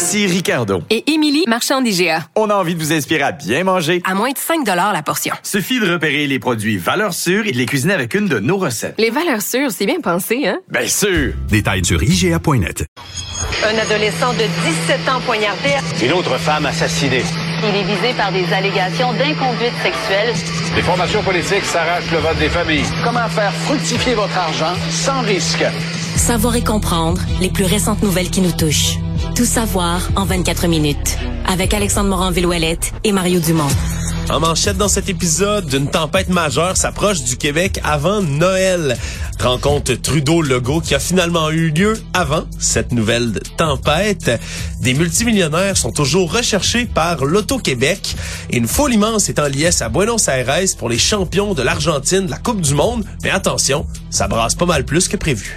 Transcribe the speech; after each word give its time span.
Ici 0.00 0.26
Ricardo. 0.26 0.80
Et 0.88 1.12
Émilie, 1.12 1.44
marchand 1.46 1.82
d'IGA. 1.82 2.24
On 2.34 2.48
a 2.48 2.54
envie 2.54 2.74
de 2.74 2.80
vous 2.80 2.90
inspirer 2.90 3.20
à 3.22 3.32
bien 3.32 3.64
manger. 3.64 4.00
À 4.06 4.14
moins 4.14 4.30
de 4.30 4.38
5 4.38 4.66
la 4.66 5.02
portion. 5.02 5.34
Suffit 5.42 5.78
de 5.78 5.92
repérer 5.92 6.26
les 6.26 6.38
produits 6.38 6.78
valeurs 6.78 7.12
sûres 7.12 7.46
et 7.46 7.52
de 7.52 7.58
les 7.58 7.66
cuisiner 7.66 7.92
avec 7.92 8.14
une 8.14 8.26
de 8.26 8.38
nos 8.38 8.56
recettes. 8.56 8.94
Les 8.96 9.10
valeurs 9.10 9.42
sûres, 9.42 9.70
c'est 9.70 9.84
bien 9.84 10.00
pensé, 10.00 10.46
hein? 10.48 10.58
Bien 10.70 10.86
sûr! 10.86 11.34
Détails 11.50 11.84
sur 11.84 12.02
IGA.net. 12.02 12.86
Un 13.62 13.76
adolescent 13.76 14.32
de 14.32 14.44
17 14.96 15.06
ans 15.10 15.20
poignardé. 15.26 15.74
Une 16.02 16.12
autre 16.12 16.38
femme 16.38 16.64
assassinée. 16.64 17.22
Il 17.62 17.76
est 17.76 17.84
visé 17.84 18.14
par 18.16 18.32
des 18.32 18.50
allégations 18.54 19.12
d'inconduite 19.12 19.74
sexuelle. 19.82 20.32
Les 20.76 20.82
formations 20.82 21.22
politiques 21.22 21.66
s'arrachent 21.66 22.10
le 22.10 22.20
vote 22.20 22.38
des 22.38 22.48
familles. 22.48 22.86
Comment 23.04 23.28
faire 23.28 23.52
fructifier 23.52 24.14
votre 24.14 24.38
argent 24.38 24.74
sans 24.88 25.20
risque? 25.20 25.62
Savoir 26.16 26.56
et 26.56 26.64
comprendre 26.64 27.20
les 27.42 27.50
plus 27.50 27.66
récentes 27.66 28.02
nouvelles 28.02 28.30
qui 28.30 28.40
nous 28.40 28.52
touchent. 28.52 28.96
Tout 29.40 29.46
savoir 29.46 30.06
en 30.16 30.26
24 30.26 30.68
minutes. 30.68 31.16
Avec 31.46 31.72
Alexandre 31.72 32.10
Morin-Villouellette 32.10 32.92
et 33.04 33.12
Mario 33.12 33.40
Dumont. 33.40 33.70
En 34.28 34.38
manchette 34.38 34.76
dans 34.76 34.86
cet 34.86 35.08
épisode, 35.08 35.72
une 35.72 35.88
tempête 35.88 36.28
majeure 36.28 36.76
s'approche 36.76 37.24
du 37.24 37.38
Québec 37.38 37.80
avant 37.82 38.20
Noël. 38.20 38.98
Rencontre 39.42 39.94
Trudeau-Legault 39.94 40.82
qui 40.82 40.94
a 40.94 40.98
finalement 40.98 41.48
eu 41.48 41.70
lieu 41.70 41.94
avant 42.12 42.44
cette 42.58 42.92
nouvelle 42.92 43.40
tempête. 43.56 44.30
Des 44.82 44.92
multimillionnaires 44.92 45.78
sont 45.78 45.90
toujours 45.90 46.30
recherchés 46.30 46.84
par 46.84 47.24
l'Auto-Québec. 47.24 48.16
Une 48.52 48.68
foule 48.68 48.92
immense 48.92 49.30
est 49.30 49.38
en 49.38 49.46
liesse 49.46 49.80
à 49.80 49.88
Buenos 49.88 50.28
Aires 50.28 50.66
pour 50.76 50.90
les 50.90 50.98
champions 50.98 51.54
de 51.54 51.62
l'Argentine 51.62 52.26
de 52.26 52.30
la 52.30 52.36
Coupe 52.36 52.60
du 52.60 52.74
Monde. 52.74 53.06
Mais 53.22 53.30
attention, 53.30 53.86
ça 54.10 54.28
brasse 54.28 54.54
pas 54.54 54.66
mal 54.66 54.84
plus 54.84 55.08
que 55.08 55.16
prévu. 55.16 55.56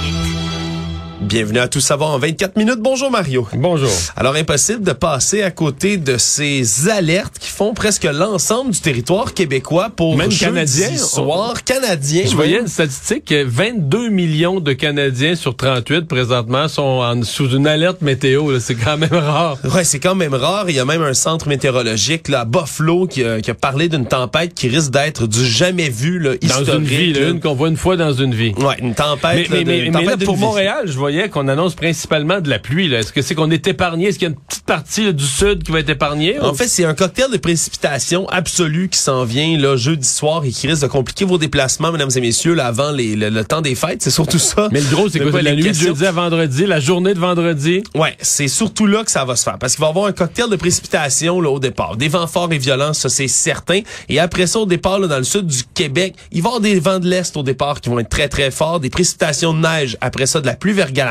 Bienvenue 1.31 1.59
à 1.59 1.69
Tout 1.69 1.79
savoir 1.79 2.09
en 2.11 2.19
24 2.19 2.57
minutes. 2.57 2.79
Bonjour 2.81 3.09
Mario. 3.09 3.47
Bonjour. 3.53 3.89
Alors 4.17 4.35
impossible 4.35 4.83
de 4.83 4.91
passer 4.91 5.43
à 5.43 5.49
côté 5.49 5.95
de 5.95 6.17
ces 6.17 6.89
alertes 6.89 7.39
qui 7.39 7.47
font 7.49 7.73
presque 7.73 8.03
l'ensemble 8.03 8.71
du 8.71 8.81
territoire 8.81 9.33
québécois 9.33 9.91
pour 9.95 10.17
même 10.17 10.27
canadien 10.29 10.97
soir 10.97 11.63
canadien. 11.63 12.23
Je 12.25 12.35
voyais 12.35 12.59
une 12.59 12.67
statistique 12.67 13.23
que 13.23 13.45
22 13.45 14.09
millions 14.09 14.59
de 14.59 14.73
Canadiens 14.73 15.35
sur 15.35 15.55
38 15.55 16.01
présentement 16.05 16.67
sont 16.67 16.81
en, 16.81 17.23
sous 17.23 17.49
une 17.55 17.65
alerte 17.65 18.01
météo. 18.01 18.59
C'est 18.59 18.75
quand 18.75 18.97
même 18.97 19.13
rare. 19.13 19.57
Ouais, 19.73 19.85
c'est 19.85 19.99
quand 19.99 20.15
même 20.15 20.33
rare. 20.33 20.65
Il 20.69 20.75
y 20.75 20.79
a 20.79 20.85
même 20.85 21.01
un 21.01 21.13
centre 21.13 21.47
météorologique 21.47 22.27
là, 22.27 22.41
à 22.41 22.45
Buffalo 22.45 23.07
qui 23.07 23.23
a, 23.23 23.39
qui 23.39 23.49
a 23.51 23.53
parlé 23.55 23.87
d'une 23.87 24.05
tempête 24.05 24.53
qui 24.53 24.67
risque 24.67 24.91
d'être 24.91 25.27
du 25.27 25.45
jamais 25.45 25.87
vu 25.89 26.19
là, 26.19 26.31
Dans 26.31 26.47
historique. 26.47 26.73
une 26.79 26.83
vie, 26.83 27.13
là, 27.13 27.29
une 27.29 27.39
qu'on 27.39 27.53
voit 27.53 27.69
une 27.69 27.77
fois 27.77 27.95
dans 27.95 28.11
une 28.11 28.35
vie. 28.35 28.51
Ouais, 28.57 28.75
une 28.79 28.95
tempête. 28.95 29.21
Mais, 29.35 29.43
là, 29.43 29.47
mais, 29.51 29.63
de- 29.63 29.69
mais, 29.69 29.79
une 29.79 29.93
mais 29.93 29.99
tempête 30.03 30.19
là, 30.19 30.25
pour 30.25 30.35
vie. 30.35 30.41
Montréal, 30.41 30.83
je 30.87 30.97
voyais 30.97 31.20
qu'on 31.29 31.47
annonce 31.47 31.75
principalement 31.75 32.39
de 32.41 32.49
la 32.49 32.59
pluie. 32.59 32.93
Est-ce 32.93 33.11
que 33.13 33.21
c'est 33.21 33.35
qu'on 33.35 33.51
est 33.51 33.67
épargné? 33.67 34.07
Est-ce 34.07 34.19
qu'il 34.19 34.27
y 34.27 34.31
a 34.31 34.33
une 34.33 34.39
petite 34.39 34.65
partie 34.65 35.05
là, 35.05 35.11
du 35.11 35.23
sud 35.25 35.63
qui 35.63 35.71
va 35.71 35.79
être 35.79 35.89
épargnée? 35.89 36.39
En 36.39 36.53
fait, 36.53 36.67
c'est 36.67 36.85
un 36.85 36.93
cocktail 36.93 37.31
de 37.31 37.37
précipitation 37.37 38.27
absolue 38.29 38.89
qui 38.89 38.99
s'en 38.99 39.23
vient 39.23 39.57
là 39.57 39.75
jeudi 39.75 40.07
soir 40.07 40.43
et 40.45 40.49
qui 40.51 40.67
risque 40.67 40.81
de 40.83 40.87
compliquer 40.87 41.25
vos 41.25 41.37
déplacements, 41.37 41.91
mesdames 41.91 42.09
et 42.15 42.21
messieurs, 42.21 42.53
là, 42.53 42.65
avant 42.67 42.91
les- 42.91 43.15
le, 43.15 43.29
le 43.29 43.43
temps 43.43 43.61
des 43.61 43.75
fêtes. 43.75 44.01
C'est 44.01 44.09
surtout 44.11 44.39
ça. 44.39 44.67
mais 44.71 44.81
le 44.81 44.87
gros, 44.89 45.09
c'est 45.09 45.19
quoi? 45.19 45.41
la 45.41 45.53
nuit 45.55 45.63
de 45.69 45.73
jeudi 45.73 46.05
à 46.05 46.11
vendredi, 46.11 46.65
la 46.65 46.79
journée 46.79 47.13
de 47.13 47.19
vendredi? 47.19 47.83
Ouais, 47.95 48.15
c'est 48.21 48.47
surtout 48.47 48.87
là 48.87 49.03
que 49.03 49.11
ça 49.11 49.25
va 49.25 49.35
se 49.35 49.43
faire 49.43 49.57
parce 49.59 49.73
qu'il 49.75 49.81
va 49.81 49.87
y 49.87 49.89
avoir 49.89 50.05
un 50.07 50.11
cocktail 50.11 50.49
de 50.49 50.55
précipitation 50.55 51.39
là, 51.41 51.49
au 51.49 51.59
départ. 51.59 51.97
Des 51.97 52.07
vents 52.07 52.27
forts 52.27 52.51
et 52.51 52.57
violents, 52.57 52.93
ça 52.93 53.09
c'est 53.09 53.27
certain. 53.27 53.81
Et 54.09 54.19
après 54.19 54.47
ça, 54.47 54.59
au 54.59 54.65
départ, 54.65 54.99
là, 54.99 55.07
dans 55.07 55.17
le 55.17 55.23
sud 55.23 55.45
du 55.47 55.63
Québec, 55.73 56.15
il 56.31 56.41
va 56.41 56.47
y 56.47 56.49
avoir 56.49 56.61
des 56.61 56.79
vents 56.79 56.99
de 56.99 57.07
l'Est 57.07 57.35
au 57.37 57.43
départ 57.43 57.81
qui 57.81 57.89
vont 57.89 57.99
être 57.99 58.09
très 58.09 58.27
très 58.27 58.51
forts, 58.51 58.79
des 58.79 58.89
précipitations 58.89 59.53
de 59.53 59.59
neige, 59.59 59.97
après 60.01 60.25
ça 60.25 60.41
de 60.41 60.45
la 60.45 60.55
pluie 60.55 60.73
verglaçante, 60.73 61.10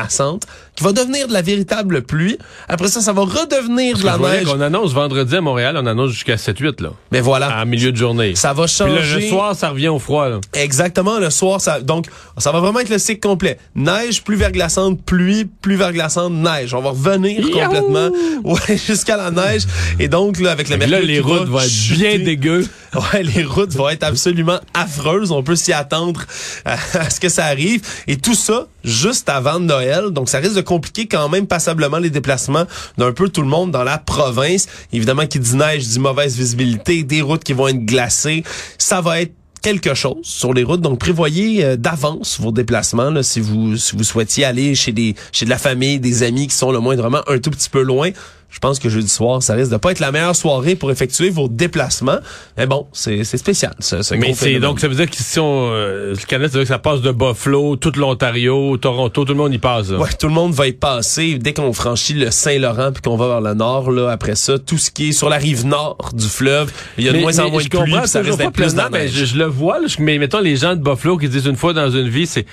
qui 0.75 0.83
va 0.83 0.93
devenir 0.93 1.27
de 1.27 1.33
la 1.33 1.41
véritable 1.41 2.01
pluie. 2.03 2.37
Après 2.67 2.87
ça, 2.87 3.01
ça 3.01 3.13
va 3.13 3.21
redevenir 3.21 3.97
de 3.97 4.05
la 4.05 4.17
neige. 4.17 4.45
qu'on 4.45 4.61
annonce 4.61 4.93
vendredi 4.93 5.35
à 5.35 5.41
Montréal, 5.41 5.77
on 5.77 5.85
annonce 5.85 6.11
jusqu'à 6.11 6.35
7-8, 6.35 6.81
là. 6.81 6.89
Mais 7.11 7.19
voilà. 7.21 7.47
À 7.47 7.65
milieu 7.65 7.91
de 7.91 7.97
journée. 7.97 8.35
Ça 8.35 8.53
va 8.53 8.65
Puis 8.65 8.73
changer. 8.75 9.15
le, 9.15 9.21
le 9.21 9.27
soir, 9.29 9.55
ça 9.55 9.69
revient 9.69 9.89
au 9.89 9.99
froid, 9.99 10.29
là. 10.29 10.39
Exactement, 10.53 11.19
le 11.19 11.29
soir, 11.29 11.59
ça, 11.61 11.81
donc, 11.81 12.05
ça 12.37 12.51
va 12.51 12.59
vraiment 12.59 12.79
être 12.79 12.89
le 12.89 12.99
cycle 12.99 13.19
complet. 13.19 13.57
Neige, 13.75 14.23
pluie 14.23 14.37
verglaçante, 14.37 15.01
pluie, 15.03 15.45
pluie 15.61 15.75
verglaçante, 15.75 16.33
neige. 16.33 16.73
On 16.73 16.81
va 16.81 16.91
revenir 16.91 17.41
complètement, 17.51 18.09
ouais, 18.43 18.77
jusqu'à 18.77 19.17
la 19.17 19.31
neige. 19.31 19.63
Et 19.99 20.07
donc, 20.07 20.39
là, 20.39 20.51
avec 20.51 20.69
le 20.69 20.77
mercure 20.77 20.97
là, 20.99 21.03
les 21.03 21.19
routes 21.19 21.47
vont 21.47 21.59
être 21.59 21.93
bien 21.93 22.19
dégueu. 22.19 22.65
Ouais, 23.13 23.23
les 23.23 23.43
routes 23.45 23.71
vont 23.73 23.87
être 23.87 24.03
absolument 24.03 24.59
affreuses. 24.73 25.31
On 25.31 25.43
peut 25.43 25.55
s'y 25.55 25.71
attendre 25.71 26.23
à, 26.65 26.73
à 26.99 27.09
ce 27.09 27.21
que 27.21 27.29
ça 27.29 27.45
arrive. 27.45 27.81
Et 28.07 28.17
tout 28.17 28.35
ça, 28.35 28.67
juste 28.83 29.29
avant 29.29 29.59
Noël. 29.59 30.11
Donc, 30.11 30.29
ça 30.29 30.39
risque 30.39 30.55
de 30.55 30.61
compliquer 30.61 31.07
quand 31.07 31.29
même 31.29 31.47
passablement 31.47 31.97
les 31.97 32.09
déplacements 32.09 32.65
d'un 32.97 33.11
peu 33.11 33.29
tout 33.29 33.41
le 33.41 33.47
monde 33.47 33.71
dans 33.71 33.83
la 33.83 33.97
province. 33.97 34.67
Évidemment, 34.93 35.27
qui 35.27 35.39
dit 35.39 35.55
neige, 35.55 35.87
dit 35.87 35.99
mauvaise 35.99 36.35
visibilité, 36.35 37.03
des 37.03 37.21
routes 37.21 37.43
qui 37.43 37.53
vont 37.53 37.67
être 37.67 37.85
glacées. 37.85 38.43
Ça 38.77 39.01
va 39.01 39.21
être 39.21 39.33
quelque 39.61 39.93
chose 39.93 40.17
sur 40.23 40.53
les 40.53 40.63
routes. 40.63 40.81
Donc, 40.81 40.99
prévoyez 40.99 41.63
euh, 41.63 41.75
d'avance 41.77 42.39
vos 42.39 42.51
déplacements 42.51 43.09
là, 43.09 43.23
si 43.23 43.39
vous 43.39 43.77
si 43.77 43.95
vous 43.95 44.03
souhaitiez 44.03 44.43
aller 44.43 44.75
chez 44.75 44.91
des 44.91 45.15
chez 45.31 45.45
de 45.45 45.49
la 45.49 45.57
famille, 45.57 45.99
des 45.99 46.23
amis 46.23 46.47
qui 46.47 46.55
sont 46.55 46.71
le 46.71 46.79
moindrement 46.79 47.21
un 47.27 47.37
tout 47.37 47.51
petit 47.51 47.69
peu 47.69 47.81
loin. 47.81 48.09
Je 48.51 48.59
pense 48.59 48.79
que 48.79 48.89
jeudi 48.89 49.07
soir, 49.07 49.41
ça 49.41 49.53
risque 49.53 49.71
de 49.71 49.77
pas 49.77 49.91
être 49.91 49.99
la 50.01 50.11
meilleure 50.11 50.35
soirée 50.35 50.75
pour 50.75 50.91
effectuer 50.91 51.29
vos 51.29 51.47
déplacements. 51.47 52.19
Mais 52.57 52.65
bon, 52.67 52.85
c'est 52.91 53.23
c'est 53.23 53.37
spécial. 53.37 53.73
Ce, 53.79 54.01
ce 54.03 54.13
Mais 54.13 54.33
c'est 54.33 54.59
donc 54.59 54.81
ça 54.81 54.89
veut 54.89 54.95
dire 54.95 55.09
que 55.09 55.15
si 55.15 55.39
on 55.39 55.69
euh, 55.71 56.11
le 56.11 56.25
Canada, 56.27 56.49
ça 56.51 56.57
veut 56.59 56.63
dire 56.65 56.69
que 56.69 56.75
ça 56.75 56.79
passe 56.79 56.99
de 57.01 57.11
Buffalo, 57.11 57.77
tout 57.77 57.93
l'Ontario, 57.95 58.75
Toronto, 58.77 59.23
tout 59.23 59.31
le 59.31 59.37
monde 59.37 59.53
y 59.53 59.57
passe. 59.57 59.89
là. 59.89 59.99
Ouais, 59.99 60.09
tout 60.19 60.27
le 60.27 60.33
monde 60.33 60.53
va 60.53 60.67
y 60.67 60.73
passer 60.73 61.37
dès 61.39 61.53
qu'on 61.53 61.71
franchit 61.71 62.13
le 62.13 62.29
Saint-Laurent 62.29 62.91
puis 62.91 63.01
qu'on 63.01 63.15
va 63.15 63.27
vers 63.29 63.41
le 63.41 63.53
nord. 63.53 63.89
Là, 63.89 64.09
après 64.11 64.35
ça, 64.35 64.59
tout 64.59 64.77
ce 64.77 64.91
qui 64.91 65.09
est 65.09 65.11
sur 65.13 65.29
la 65.29 65.37
rive 65.37 65.65
nord 65.65 66.11
du 66.13 66.27
fleuve, 66.27 66.71
il 66.97 67.05
y 67.05 67.07
a 67.09 67.13
de 67.13 67.17
Mais- 67.17 67.23
moins 67.23 67.39
en 67.39 67.49
moins 67.49 67.63
de 67.63 67.69
pluie, 67.69 67.93
ça 68.05 68.19
risque 68.19 68.37
d'être 68.37 68.51
plus 68.51 68.75
de 68.75 68.81
mais 68.91 69.07
je, 69.07 69.23
je 69.25 69.37
le 69.37 69.45
vois, 69.45 69.79
là, 69.79 69.87
je- 69.87 70.01
mais 70.01 70.17
mettons 70.17 70.41
les 70.41 70.57
gens 70.57 70.75
de 70.75 70.81
Buffalo 70.81 71.17
qui 71.17 71.29
disent 71.29 71.45
une 71.45 71.55
fois 71.55 71.71
dans 71.73 71.89
une 71.89 72.09
vie, 72.09 72.27
c'est 72.27 72.45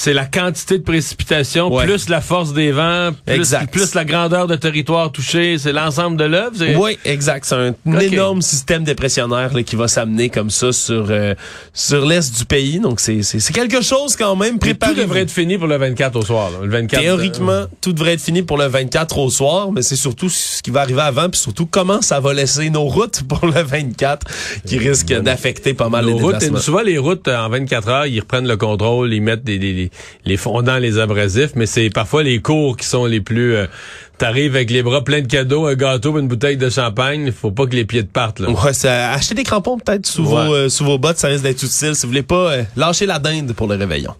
c'est 0.00 0.12
la 0.14 0.26
quantité 0.26 0.78
de 0.78 0.84
précipitation, 0.84 1.74
Ouais. 1.74 1.84
plus 1.84 2.08
la 2.08 2.20
force 2.20 2.52
des 2.52 2.70
vents, 2.70 3.10
plus, 3.26 3.34
Exact. 3.34 3.72
plus 3.72 3.94
la 3.94 4.04
grandeur 4.04 4.46
de 4.46 4.54
territoire 4.54 5.10
touché, 5.10 5.58
c'est 5.58 5.72
l'ensemble 5.72 6.16
de 6.16 6.22
l'œuvre. 6.22 6.54
Oui, 6.76 6.96
exact. 7.04 7.44
C'est 7.46 7.56
un 7.56 7.98
énorme 7.98 8.40
système 8.40 8.84
dépressionnaire 8.84 9.52
là, 9.52 9.62
qui 9.64 9.74
va 9.74 9.88
s'amener 9.88 10.28
comme 10.28 10.50
ça 10.50 10.70
sur 10.72 11.06
euh, 11.10 11.34
sur 11.72 12.06
l'est 12.06 12.32
du 12.38 12.44
pays. 12.44 12.78
Donc 12.78 13.00
c'est 13.00 13.22
c'est 13.22 13.52
quelque 13.52 13.80
chose 13.82 14.14
quand 14.14 14.36
même 14.36 14.60
préparé. 14.60 14.94
Tout 14.94 15.00
devrait 15.00 15.22
être 15.22 15.32
fini 15.32 15.58
pour 15.58 15.66
le 15.66 15.76
24 15.76 16.14
au 16.14 16.22
soir. 16.22 16.50
là. 16.52 16.58
Le 16.64 16.70
24. 16.70 17.00
Théoriquement, 17.02 17.64
tout 17.80 17.92
devrait 17.92 18.12
être 18.12 18.20
fini 18.20 18.42
pour 18.42 18.56
le 18.56 18.66
24 18.66 19.18
au 19.18 19.30
soir, 19.30 19.72
mais 19.72 19.82
c'est 19.82 19.96
surtout 19.96 20.28
ce 20.28 20.62
qui 20.62 20.70
va 20.70 20.82
arriver 20.82 21.00
avant, 21.02 21.28
puis 21.28 21.40
surtout 21.40 21.66
comment 21.66 22.02
ça 22.02 22.20
va 22.20 22.32
laisser 22.34 22.70
nos 22.70 22.84
routes 22.84 23.24
pour 23.28 23.44
le 23.46 23.62
24, 23.62 24.24
qui 24.64 24.78
risque 24.78 25.12
d'affecter 25.12 25.74
pas 25.74 25.88
mal 25.88 26.04
Nos 26.06 26.16
les 26.18 26.22
routes, 26.22 26.58
souvent 26.58 26.82
les 26.82 26.98
routes 26.98 27.26
euh, 27.26 27.36
en 27.36 27.48
24 27.48 27.88
heures, 27.88 28.06
ils 28.06 28.20
reprennent 28.20 28.46
le 28.46 28.56
contrôle, 28.56 29.12
ils 29.12 29.20
mettent 29.20 29.42
des, 29.42 29.58
des- 29.58 29.87
les 30.24 30.36
fondants, 30.36 30.78
les 30.78 30.98
abrasifs, 30.98 31.52
mais 31.54 31.66
c'est 31.66 31.90
parfois 31.90 32.22
les 32.22 32.40
cours 32.40 32.76
qui 32.76 32.86
sont 32.86 33.06
les 33.06 33.20
plus. 33.20 33.54
euh, 33.56 33.66
T'arrives 34.18 34.56
avec 34.56 34.70
les 34.72 34.82
bras 34.82 35.04
pleins 35.04 35.20
de 35.20 35.28
cadeaux, 35.28 35.66
un 35.66 35.74
gâteau, 35.76 36.18
une 36.18 36.26
bouteille 36.26 36.56
de 36.56 36.68
champagne, 36.68 37.30
faut 37.30 37.52
pas 37.52 37.66
que 37.66 37.76
les 37.76 37.84
pieds 37.84 38.02
te 38.02 38.10
partent. 38.10 38.40
Là. 38.40 38.50
Ouais, 38.50 38.72
ça, 38.72 39.12
acheter 39.12 39.36
des 39.36 39.44
crampons 39.44 39.78
peut-être 39.78 40.06
sous, 40.06 40.24
Ouais. 40.24 40.46
vos, 40.46 40.54
euh, 40.54 40.68
sous 40.68 40.84
vos 40.84 40.98
bottes, 40.98 41.18
ça 41.18 41.28
risque 41.28 41.44
d'être 41.44 41.62
utile 41.62 41.94
si 41.94 42.02
vous 42.02 42.08
voulez 42.08 42.24
pas 42.24 42.50
euh, 42.52 42.62
lâcher 42.76 43.06
la 43.06 43.20
dinde 43.20 43.52
pour 43.52 43.68
le 43.68 43.76
réveillon. 43.76 44.14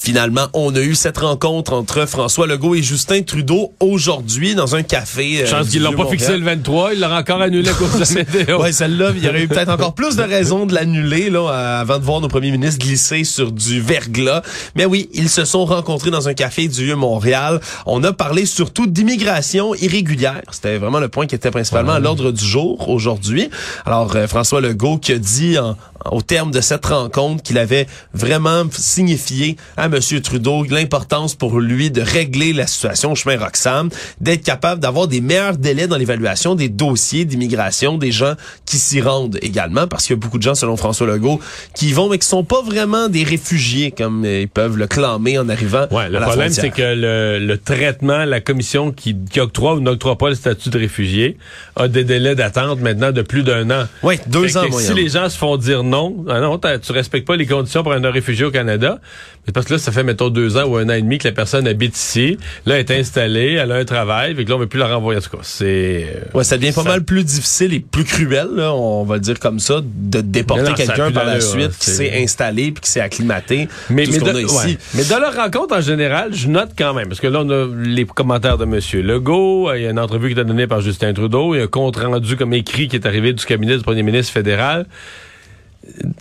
Finalement, 0.00 0.46
on 0.54 0.74
a 0.76 0.80
eu 0.80 0.94
cette 0.94 1.18
rencontre 1.18 1.72
entre 1.72 2.06
François 2.06 2.46
Legault 2.46 2.76
et 2.76 2.82
Justin 2.82 3.22
Trudeau 3.22 3.72
aujourd'hui 3.80 4.54
dans 4.54 4.76
un 4.76 4.82
café. 4.84 5.42
euh, 5.42 5.62
du 5.64 5.70
qu'ils 5.70 5.82
l'ont 5.82 5.92
pas 5.92 6.06
fixé 6.06 6.36
le 6.38 6.44
23, 6.44 6.94
ils 6.94 7.00
l'ont 7.00 7.12
encore 7.12 7.42
annulé 7.42 7.68
à 7.68 7.72
cause 7.74 7.92
de 7.94 7.98
la 8.14 8.24
météo. 8.38 8.60
Ouais, 8.62 8.72
celle-là, 8.72 9.10
il 9.16 9.24
y 9.24 9.28
aurait 9.28 9.42
eu 9.42 9.48
peut-être 9.48 9.68
encore 9.70 9.94
plus 9.94 10.14
de 10.16 10.22
raisons 10.22 10.66
de 10.66 10.72
l'annuler 10.74 11.30
là 11.30 11.40
euh, 11.40 11.80
avant 11.80 11.98
de 11.98 12.04
voir 12.04 12.20
nos 12.20 12.28
premiers 12.28 12.52
ministres 12.52 12.78
glisser 12.78 13.24
sur 13.24 13.50
du 13.50 13.80
verglas. 13.80 14.42
Mais 14.76 14.84
oui, 14.86 15.10
ils 15.14 15.28
se 15.28 15.44
sont 15.44 15.64
rencontrés 15.64 16.10
dans 16.12 16.28
un 16.28 16.34
café 16.34 16.68
du 16.68 16.84
Vieux-Montréal. 16.84 17.60
On 17.84 18.02
a 18.04 18.12
parlé 18.12 18.46
surtout 18.46 18.86
d'immigration 18.86 19.74
irrégulière. 19.74 20.40
C'était 20.52 20.78
vraiment 20.78 21.00
le 21.00 21.08
point 21.08 21.26
qui 21.26 21.34
était 21.34 21.50
principalement 21.50 21.92
à 21.92 21.98
l'ordre 21.98 22.30
du 22.30 22.44
jour 22.44 22.88
aujourd'hui. 22.88 23.50
Alors 23.84 24.14
euh, 24.14 24.28
François 24.28 24.60
Legault 24.60 24.98
qui 24.98 25.12
a 25.12 25.18
dit 25.18 25.58
en- 25.58 25.76
au 26.12 26.22
terme 26.22 26.52
de 26.52 26.60
cette 26.60 26.86
rencontre 26.86 27.42
qu'il 27.42 27.58
avait 27.58 27.88
vraiment 28.14 28.62
signifié 28.70 29.56
à 29.76 29.87
Monsieur 29.88 30.20
Trudeau 30.20 30.64
l'importance 30.68 31.34
pour 31.34 31.60
lui 31.60 31.90
de 31.90 32.00
régler 32.00 32.52
la 32.52 32.66
situation 32.66 33.12
au 33.12 33.14
chemin 33.14 33.38
Roxham, 33.38 33.88
d'être 34.20 34.42
capable 34.42 34.80
d'avoir 34.80 35.08
des 35.08 35.20
meilleurs 35.20 35.56
délais 35.56 35.86
dans 35.86 35.96
l'évaluation 35.96 36.54
des 36.54 36.68
dossiers 36.68 37.24
d'immigration 37.24 37.98
des 37.98 38.12
gens 38.12 38.34
qui 38.64 38.76
s'y 38.76 39.00
rendent 39.00 39.38
également, 39.42 39.86
parce 39.86 40.04
qu'il 40.06 40.14
y 40.16 40.18
a 40.18 40.20
beaucoup 40.20 40.38
de 40.38 40.42
gens, 40.42 40.54
selon 40.54 40.76
François 40.76 41.06
Legault, 41.06 41.40
qui 41.74 41.88
y 41.88 41.92
vont 41.92 42.08
mais 42.08 42.18
qui 42.18 42.26
sont 42.26 42.44
pas 42.44 42.62
vraiment 42.62 43.08
des 43.08 43.24
réfugiés 43.24 43.90
comme 43.90 44.24
ils 44.24 44.48
peuvent 44.48 44.76
le 44.76 44.86
clamer 44.86 45.38
en 45.38 45.48
arrivant 45.48 45.86
Ouais, 45.90 46.08
le 46.08 46.18
à 46.18 46.22
problème, 46.22 46.50
c'est 46.50 46.70
que 46.70 46.82
le, 46.82 47.38
le 47.44 47.58
traitement, 47.58 48.24
la 48.24 48.40
commission 48.40 48.92
qui, 48.92 49.16
qui 49.30 49.40
octroie 49.40 49.74
ou 49.74 49.80
n'octroie 49.80 50.18
pas 50.18 50.28
le 50.28 50.34
statut 50.34 50.70
de 50.70 50.78
réfugié 50.78 51.36
a 51.76 51.88
des 51.88 52.04
délais 52.04 52.34
d'attente 52.34 52.80
maintenant 52.80 53.12
de 53.12 53.22
plus 53.22 53.42
d'un 53.42 53.70
an. 53.70 53.86
Oui, 54.02 54.18
deux 54.26 54.48
Fait 54.48 54.58
ans 54.58 54.68
que. 54.68 54.80
Si 54.80 54.94
les 54.94 55.08
gens 55.08 55.28
se 55.28 55.36
font 55.36 55.56
dire 55.56 55.82
non, 55.84 56.24
ah 56.28 56.40
non, 56.40 56.58
tu 56.58 56.92
respectes 56.92 57.26
pas 57.26 57.36
les 57.36 57.46
conditions 57.46 57.82
pour 57.82 57.92
un 57.92 58.10
réfugié 58.10 58.44
au 58.44 58.50
Canada, 58.50 59.00
mais 59.46 59.52
parce 59.52 59.66
que 59.66 59.74
là, 59.74 59.77
ça 59.78 59.92
fait, 59.92 60.02
mettons, 60.02 60.28
deux 60.30 60.56
ans 60.56 60.64
ou 60.64 60.76
un 60.76 60.88
an 60.88 60.92
et 60.94 61.02
demi 61.02 61.18
que 61.18 61.26
la 61.28 61.32
personne 61.32 61.66
habite 61.66 61.96
ici, 61.96 62.38
là, 62.66 62.74
elle 62.78 62.80
est 62.80 62.90
installée, 62.98 63.52
elle 63.54 63.72
a 63.72 63.76
un 63.76 63.84
travail, 63.84 64.34
fait 64.34 64.44
que 64.44 64.50
là, 64.50 64.56
on 64.56 64.58
veut 64.58 64.66
plus 64.66 64.78
la 64.78 64.88
renvoyer. 64.94 65.18
En 65.18 65.22
tout 65.22 65.30
cas, 65.36 65.42
c'est... 65.42 66.06
euh, 66.14 66.36
Ouais, 66.38 66.44
ça 66.44 66.56
devient 66.56 66.72
pas 66.72 66.82
Ça- 66.82 66.88
mal 66.90 67.04
plus 67.04 67.24
difficile 67.24 67.72
et 67.74 67.80
plus 67.80 68.04
cruel, 68.04 68.48
là, 68.54 68.74
on 68.74 69.04
va 69.04 69.14
le 69.14 69.20
dire 69.20 69.38
comme 69.40 69.58
ça, 69.58 69.80
de 69.84 70.20
déporter 70.20 70.68
a 70.68 70.72
quelqu'un 70.74 71.10
par 71.12 71.24
la 71.24 71.40
suite 71.40 71.64
hein, 71.70 71.76
qui 71.78 71.90
s'est 71.90 72.22
installé 72.22 72.72
puis 72.72 72.80
qui 72.82 72.90
s'est 72.90 73.00
acclimaté. 73.00 73.68
Mais, 73.90 74.04
tout 74.04 74.12
mais, 74.24 74.32
de, 74.32 74.38
a 74.38 74.40
ici. 74.42 74.56
ouais. 74.56 74.78
mais 74.94 75.04
dans 75.04 75.18
leur 75.20 75.34
rencontre 75.34 75.76
en 75.76 75.80
général, 75.80 76.34
je 76.34 76.48
note 76.48 76.70
quand 76.76 76.94
même, 76.94 77.08
parce 77.08 77.20
que 77.20 77.26
là, 77.26 77.40
on 77.44 77.50
a 77.50 77.66
les 77.84 78.04
commentaires 78.04 78.58
de 78.58 78.64
M. 78.64 78.78
Legault, 79.06 79.72
il 79.74 79.82
y 79.82 79.86
a 79.86 79.90
une 79.90 79.98
entrevue 79.98 80.32
qui 80.34 80.38
est 80.40 80.44
donnée 80.44 80.66
par 80.66 80.80
Justin 80.80 81.12
Trudeau, 81.12 81.54
il 81.54 81.58
y 81.58 81.60
a 81.60 81.64
un 81.64 81.68
compte 81.68 81.96
rendu 81.96 82.36
comme 82.36 82.52
écrit 82.54 82.88
qui 82.88 82.96
est 82.96 83.06
arrivé 83.06 83.32
du 83.32 83.44
cabinet 83.44 83.76
du 83.76 83.82
premier 83.82 84.02
ministre 84.02 84.32
fédéral. 84.32 84.86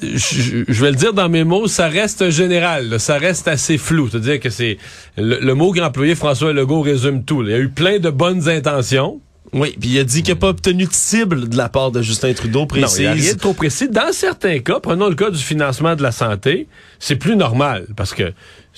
Je, 0.02 0.64
je 0.68 0.82
vais 0.82 0.92
le 0.92 0.96
dire 0.96 1.14
dans 1.14 1.30
mes 1.30 1.44
mots, 1.44 1.68
ça 1.68 1.88
reste 1.88 2.30
général, 2.30 2.90
là, 2.90 3.00
ça 3.00 3.18
reste 3.18 3.48
assez 3.48 3.78
flou. 3.78 4.10
C'est-à-dire 4.10 4.40
que 4.40 4.50
c'est 4.50 4.78
le, 5.18 5.40
le 5.40 5.54
mot 5.56 5.72
qu'a 5.72 5.88
employé 5.88 6.16
François 6.16 6.54
Legault 6.54 6.82
résume 6.82 7.24
tout. 7.24 7.42
là. 7.42 7.50
Il 7.50 7.52
y 7.52 7.56
a 7.56 7.64
eu 7.64 7.70
plein 7.70 8.00
de 8.00 8.10
bonnes 8.10 8.48
intentions. 8.50 9.20
Oui, 9.54 9.76
puis 9.80 9.92
il 9.92 10.00
a 10.00 10.04
dit 10.04 10.24
qu'il 10.24 10.34
n'a 10.34 10.40
pas 10.40 10.50
obtenu 10.50 10.86
de 10.86 10.92
cible 10.94 11.48
de 11.48 11.56
la 11.56 11.70
part 11.70 11.92
de 11.92 12.02
Justin 12.02 12.34
Trudeau, 12.34 12.60
Non, 12.62 12.68
précise. 12.68 12.98
il 12.98 13.02
n'y 13.04 13.08
a 13.08 13.14
rien 13.14 13.34
de 13.34 13.40
trop 13.40 13.54
précis. 13.54 13.88
Dans 13.88 14.12
certains 14.12 14.60
cas, 14.60 14.80
prenons 14.82 15.08
le 15.08 15.16
cas 15.16 15.30
du 15.30 15.42
financement 15.42 15.96
de 15.96 16.04
la 16.04 16.12
santé, 16.12 16.68
c'est 17.00 17.16
plus 17.16 17.38
normal 17.38 17.88
parce 17.96 18.14
que 18.14 18.34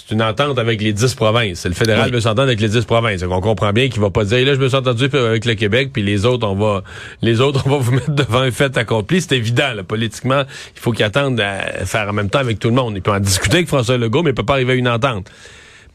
c'est 0.07 0.13
une 0.15 0.21
entente 0.21 0.57
avec 0.57 0.81
les 0.81 0.93
dix 0.93 1.13
provinces. 1.13 1.65
Le 1.65 1.73
fédéral 1.73 2.05
Oui. 2.07 2.11
veut 2.13 2.21
s'entendre 2.21 2.43
avec 2.43 2.59
les 2.61 2.69
dix 2.69 2.85
provinces. 2.85 3.21
Donc 3.21 3.33
on 3.33 3.41
comprend 3.41 3.71
bien 3.73 3.89
qu'il 3.89 4.01
va 4.01 4.09
pas 4.09 4.23
dire 4.23 4.45
là 4.45 4.53
je 4.53 4.59
me 4.59 4.67
suis 4.67 4.77
entendu 4.77 5.05
avec 5.11 5.45
le 5.45 5.55
Québec 5.55 5.89
puis 5.93 6.01
les 6.01 6.25
autres 6.25 6.47
on 6.47 6.55
va 6.55 6.83
les 7.21 7.41
autres 7.41 7.63
on 7.67 7.69
va 7.69 7.77
vous 7.77 7.91
mettre 7.91 8.11
devant 8.11 8.39
un 8.39 8.51
fait 8.51 8.75
accompli. 8.77 9.21
C'est 9.21 9.35
évident 9.35 9.73
là, 9.75 9.83
politiquement, 9.83 10.43
il 10.75 10.79
faut 10.79 10.91
qu'ils 10.91 11.05
attendent 11.05 11.39
à 11.41 11.85
faire 11.85 12.07
en 12.09 12.13
même 12.13 12.29
temps 12.29 12.39
avec 12.39 12.59
tout 12.59 12.69
le 12.69 12.75
monde. 12.75 12.93
Il 12.95 13.01
peut 13.01 13.11
en 13.11 13.19
discuter 13.19 13.57
avec 13.57 13.67
François 13.67 13.97
Legault 13.97 14.23
mais 14.23 14.31
il 14.31 14.35
peut 14.35 14.43
pas 14.43 14.53
arriver 14.53 14.73
à 14.73 14.75
une 14.75 14.87
entente. 14.87 15.29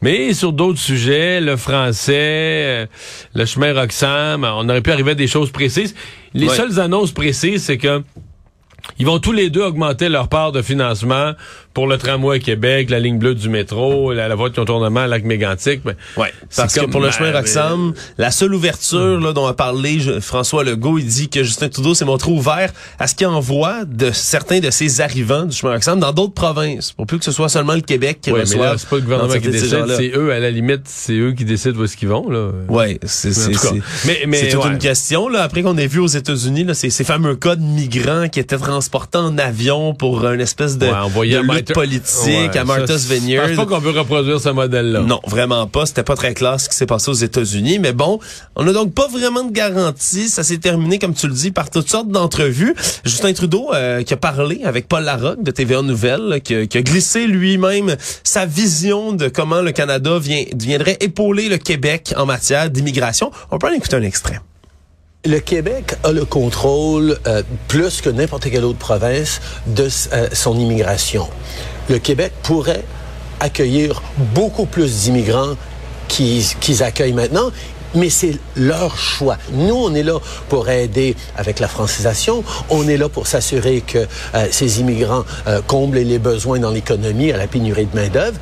Mais 0.01 0.33
sur 0.33 0.51
d'autres 0.53 0.77
sujets, 0.79 1.41
le 1.41 1.55
français, 1.55 2.13
euh, 2.15 2.85
le 3.33 3.45
chemin 3.45 3.73
Roxham, 3.73 4.43
on 4.43 4.67
aurait 4.69 4.81
pu 4.81 4.91
arriver 4.91 5.11
à 5.11 5.15
des 5.15 5.27
choses 5.27 5.51
précises. 5.51 5.95
Les 6.33 6.49
seules 6.49 6.79
annonces 6.79 7.11
précises, 7.11 7.63
c'est 7.63 7.77
que 7.77 8.03
ils 8.99 9.05
vont 9.05 9.19
tous 9.19 9.31
les 9.31 9.49
deux 9.49 9.63
augmenter 9.63 10.09
leur 10.09 10.27
part 10.27 10.51
de 10.51 10.61
financement 10.61 11.31
pour 11.75 11.85
le 11.87 11.97
tramway 11.99 12.37
à 12.37 12.39
Québec, 12.39 12.89
la 12.89 12.99
ligne 12.99 13.19
bleue 13.19 13.35
du 13.35 13.49
métro, 13.49 14.13
la, 14.13 14.27
la 14.27 14.33
voie 14.35 14.49
de 14.49 14.55
contournement 14.55 15.01
à 15.01 15.07
Lac-Mégantic. 15.07 15.83
Ben, 15.83 15.93
Ouais, 16.17 16.33
parce 16.55 16.73
que 16.73 16.85
pour 16.85 17.01
le 17.01 17.11
chemin 17.11 17.31
mais- 17.31 17.37
Roxham, 17.37 17.93
la 18.17 18.31
seule 18.31 18.55
ouverture 18.55 19.19
là, 19.19 19.33
dont 19.33 19.45
a 19.45 19.53
parlé 19.53 19.99
je- 19.99 20.19
François 20.21 20.63
Legault, 20.63 20.97
il 20.97 21.05
dit 21.05 21.29
que 21.29 21.43
Justin 21.43 21.67
Trudeau 21.69 21.93
s'est 21.93 22.05
montré 22.05 22.31
ouvert 22.31 22.71
à 22.97 23.05
ce 23.07 23.13
qu'il 23.13 23.27
envoie 23.27 23.83
de 23.85 24.09
certains 24.11 24.59
de 24.61 24.71
ses 24.71 25.01
arrivants 25.01 25.43
du 25.43 25.55
chemin 25.55 25.73
Roxham 25.73 25.99
dans 25.99 26.13
d'autres 26.13 26.33
provinces, 26.33 26.93
pour 26.93 27.05
plus 27.05 27.19
que 27.19 27.25
ce 27.25 27.31
soit 27.33 27.49
seulement 27.49 27.75
le 27.75 27.81
Québec 27.81 28.19
qui 28.21 28.31
Ouais, 28.31 28.39
reçoive. 28.41 28.77
c'est 28.77 28.89
pas 28.89 28.95
le 28.95 29.01
gouvernement 29.01 29.33
qui 29.33 29.39
décide, 29.49 29.85
c'est 29.97 30.11
eux, 30.15 30.31
à 30.31 30.39
la 30.39 30.49
limite, 30.51 30.83
c'est 30.85 31.13
eux 31.13 31.33
qui 31.33 31.43
décident 31.45 31.77
où 31.79 31.83
est-ce 31.83 31.97
qu'ils 31.97 32.07
vont, 32.09 32.29
là. 32.29 32.51
Ouais, 32.69 32.97
c'est 33.03 33.29
Mais, 34.05 34.23
mais, 34.27 34.37
c'est 34.37 34.47
toute 34.49 34.63
ouais. 34.63 34.71
une 34.71 34.77
question 34.77 35.27
là. 35.27 35.43
Après 35.43 35.61
qu'on 35.61 35.77
ait 35.77 35.87
vu 35.87 35.99
aux 35.99 36.07
États-Unis 36.07 36.63
là, 36.63 36.73
ces, 36.73 36.89
ces 36.89 37.03
fameux 37.03 37.35
cas 37.35 37.55
de 37.57 37.61
migrants 37.63 38.29
qui 38.29 38.39
étaient 38.39 38.57
transportés 38.57 39.17
en 39.17 39.37
avion 39.37 39.93
pour 39.93 40.25
une 40.25 40.39
espèce 40.41 40.77
de, 40.77 40.85
Ouais, 40.87 41.31
de 41.31 41.64
politique 41.73 42.51
Ouais, 42.51 42.57
à 42.57 42.63
Martha's 42.63 43.01
ça, 43.03 43.13
Vineyard. 43.13 43.47
Je 43.47 43.53
pense 43.55 43.65
pas 43.65 43.75
qu'on 43.75 43.81
veut 43.81 43.97
reproduire 43.97 44.39
ce 44.39 44.49
modèle-là. 44.49 45.01
Non, 45.01 45.19
vraiment 45.27 45.67
pas. 45.67 45.85
C'était 45.85 46.03
pas 46.03 46.15
très 46.15 46.33
clair 46.33 46.59
ce 46.59 46.69
qui 46.69 46.75
s'est 46.75 46.85
passé 46.85 47.09
aux 47.09 47.13
États-Unis. 47.13 47.79
Mais 47.79 47.93
bon, 47.93 48.19
on 48.55 48.63
n'a 48.63 48.73
donc 48.73 48.93
pas 48.93 49.07
vraiment 49.07 49.43
de 49.43 49.51
garantie. 49.51 50.29
Ça 50.29 50.43
s'est 50.43 50.57
terminé, 50.57 50.99
comme 50.99 51.13
tu 51.13 51.27
le 51.27 51.33
dis, 51.33 51.51
par 51.51 51.69
toutes 51.69 51.89
sortes 51.89 52.09
d'entrevues. 52.09 52.75
Justin 53.05 53.33
Trudeau, 53.33 53.69
euh, 53.73 54.03
qui 54.03 54.13
a 54.13 54.17
parlé 54.17 54.61
avec 54.63 54.87
Paul 54.87 55.03
Larocque 55.03 55.43
de 55.43 55.51
TVA 55.51 55.81
Nouvelles, 55.81 56.21
là, 56.27 56.39
qui, 56.39 56.55
a- 56.55 56.65
qui 56.67 56.77
a 56.77 56.81
glissé 56.81 57.27
lui-même 57.27 57.95
sa 58.23 58.45
vision 58.45 59.11
de 59.13 59.27
comment 59.27 59.61
le 59.61 59.71
Canada 59.71 60.19
vient, 60.19 60.43
viendrait 60.55 60.97
épauler 61.01 61.49
le 61.49 61.57
Québec 61.57 62.13
en 62.17 62.25
matière 62.25 62.69
d'immigration. 62.69 63.31
On 63.51 63.57
peut 63.57 63.67
en 63.67 63.73
écouter 63.73 63.95
un 63.95 64.03
extrait. 64.03 64.39
Le 65.25 65.39
Québec 65.39 65.95
a 66.03 66.11
le 66.11 66.23
contrôle, 66.23 67.17
euh, 67.25 67.41
plus 67.67 68.01
que 68.01 68.09
n'importe 68.09 68.49
quelle 68.51 68.63
autre 68.63 68.77
province, 68.77 69.41
de 69.65 69.87
euh, 70.13 70.27
son 70.33 70.57
immigration. 70.59 71.27
Le 71.89 71.97
Québec 71.97 72.31
pourrait 72.43 72.83
accueillir 73.39 74.03
beaucoup 74.33 74.65
plus 74.65 75.01
d'immigrants 75.01 75.55
qu'ils 76.07 76.45
qu'ils 76.59 76.83
accueillent 76.83 77.13
maintenant. 77.13 77.51
Mais 77.95 78.09
c'est 78.09 78.37
leur 78.55 78.97
choix. 78.97 79.37
Nous, 79.53 79.73
on 79.73 79.95
est 79.95 80.03
là 80.03 80.19
pour 80.49 80.69
aider 80.69 81.15
avec 81.37 81.59
la 81.59 81.67
francisation. 81.67 82.43
On 82.69 82.87
est 82.87 82.97
là 82.97 83.07
pour 83.07 83.25
s'assurer 83.25 83.81
que 83.81 83.99
euh, 84.35 84.47
ces 84.51 84.81
immigrants 84.81 85.23
euh, 85.47 85.61
comblent 85.65 85.97
les 85.97 86.19
besoins 86.19 86.59
dans 86.59 86.71
l'économie 86.71 87.31
à 87.31 87.37
la 87.37 87.47
pénurie 87.47 87.85
de 87.85 87.95
main-d'œuvre. 87.95 88.37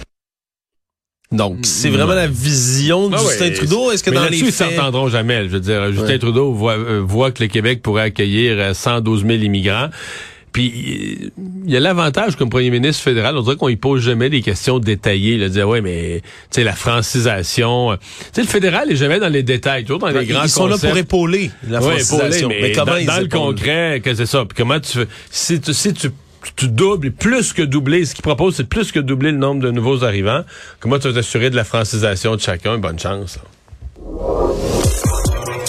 Donc, 1.33 1.57
c'est 1.63 1.89
vraiment 1.89 2.13
la 2.13 2.27
vision 2.27 3.09
de 3.09 3.15
Ah 3.15 3.19
Justin 3.19 3.45
ouais, 3.45 3.53
Trudeau. 3.53 3.91
Est-ce 3.91 4.03
que 4.03 4.09
mais 4.12 4.15
dans 4.18 4.25
les 4.30 4.38
ils 4.39 4.51
faits... 4.51 4.69
s'entendront 4.75 5.09
jamais. 5.09 5.44
Je 5.44 5.50
veux 5.50 5.59
dire, 5.59 5.91
Justin 5.91 6.07
Ouais. 6.07 6.19
Trudeau 6.19 6.53
voit, 6.53 6.77
euh, 6.77 7.01
voit 7.06 7.31
que 7.31 7.41
le 7.44 7.50
Québec 7.50 7.81
pourrait 7.81 8.03
accueillir 8.03 8.56
euh, 8.59 8.74
112 8.74 9.21
000 9.25 9.33
immigrants. 9.41 9.89
Puis 10.51 11.18
euh, 11.35 11.41
il 11.65 11.74
y 11.74 11.75
a 11.75 11.80
l'avantage 11.80 12.35
comme 12.35 12.50
premier 12.51 12.69
ministre 12.69 13.01
fédéral, 13.01 13.35
on 13.35 13.41
dirait 13.41 13.56
qu'on 13.56 13.69
y 13.69 13.75
pose 13.75 14.03
jamais 14.03 14.30
des 14.30 14.41
questions 14.44 14.77
détaillées, 14.77 15.38
là, 15.39 15.50
dire 15.50 15.68
ouais 15.68 15.81
mais 15.81 16.21
tu 16.21 16.27
sais 16.51 16.63
la 16.63 16.74
francisation, 16.75 17.94
euh, 17.94 17.95
tu 17.95 18.03
sais 18.35 18.41
le 18.41 18.47
fédéral 18.47 18.91
est 18.91 18.95
jamais 18.95 19.19
dans 19.19 19.30
les 19.30 19.41
détails, 19.41 19.83
toujours 19.83 19.97
dans 20.00 20.09
les 20.09 20.25
grands 20.27 20.44
Ils 20.44 20.50
sont 20.50 20.68
là 20.68 20.74
concepts. 20.75 20.89
pour 20.91 20.97
épauler 21.00 21.50
la 21.68 21.80
Ouais, 21.81 21.97
francisation. 22.00 22.51
épauler, 22.51 22.62
mais, 22.69 22.71
comment 22.74 22.91
dans, 22.91 22.97
ils 22.97 23.06
dans 23.07 23.19
le 23.19 23.27
concret, 23.27 24.01
que 24.06 24.13
c'est 24.13 24.27
ça. 24.27 24.45
Puis 24.45 24.56
comment 24.56 24.80
tu 24.80 25.00
si 25.31 25.59
tu 25.59 25.74
si 25.74 25.91
tu 25.94 26.09
tu 26.56 26.68
doubles, 26.68 27.12
plus 27.12 27.54
que 27.54 27.62
doubler, 27.62 28.06
ce 28.06 28.13
qu'il 28.13 28.24
propose, 28.24 28.56
c'est 28.56 28.68
plus 28.68 28.92
que 28.92 29.00
doubler 29.00 29.31
le 29.31 29.38
nombre 29.38 29.62
de 29.62 29.71
nouveaux 29.71 30.04
arrivants. 30.04 30.44
Comment 30.80 31.00
tu 31.00 31.07
vas 31.07 31.14
t'assurer 31.14 31.50
de 31.50 31.56
la 31.56 31.64
francisation 31.64 32.35
de 32.35 32.42
chacun? 32.42 32.78
Bonne 32.78 33.00
chance. 33.00 33.40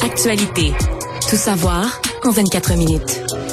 Actualité. 0.02 0.73
Tout 1.28 1.37
savoir 1.37 2.00
en 2.25 2.31
24 2.31 2.76
minutes. 2.76 3.44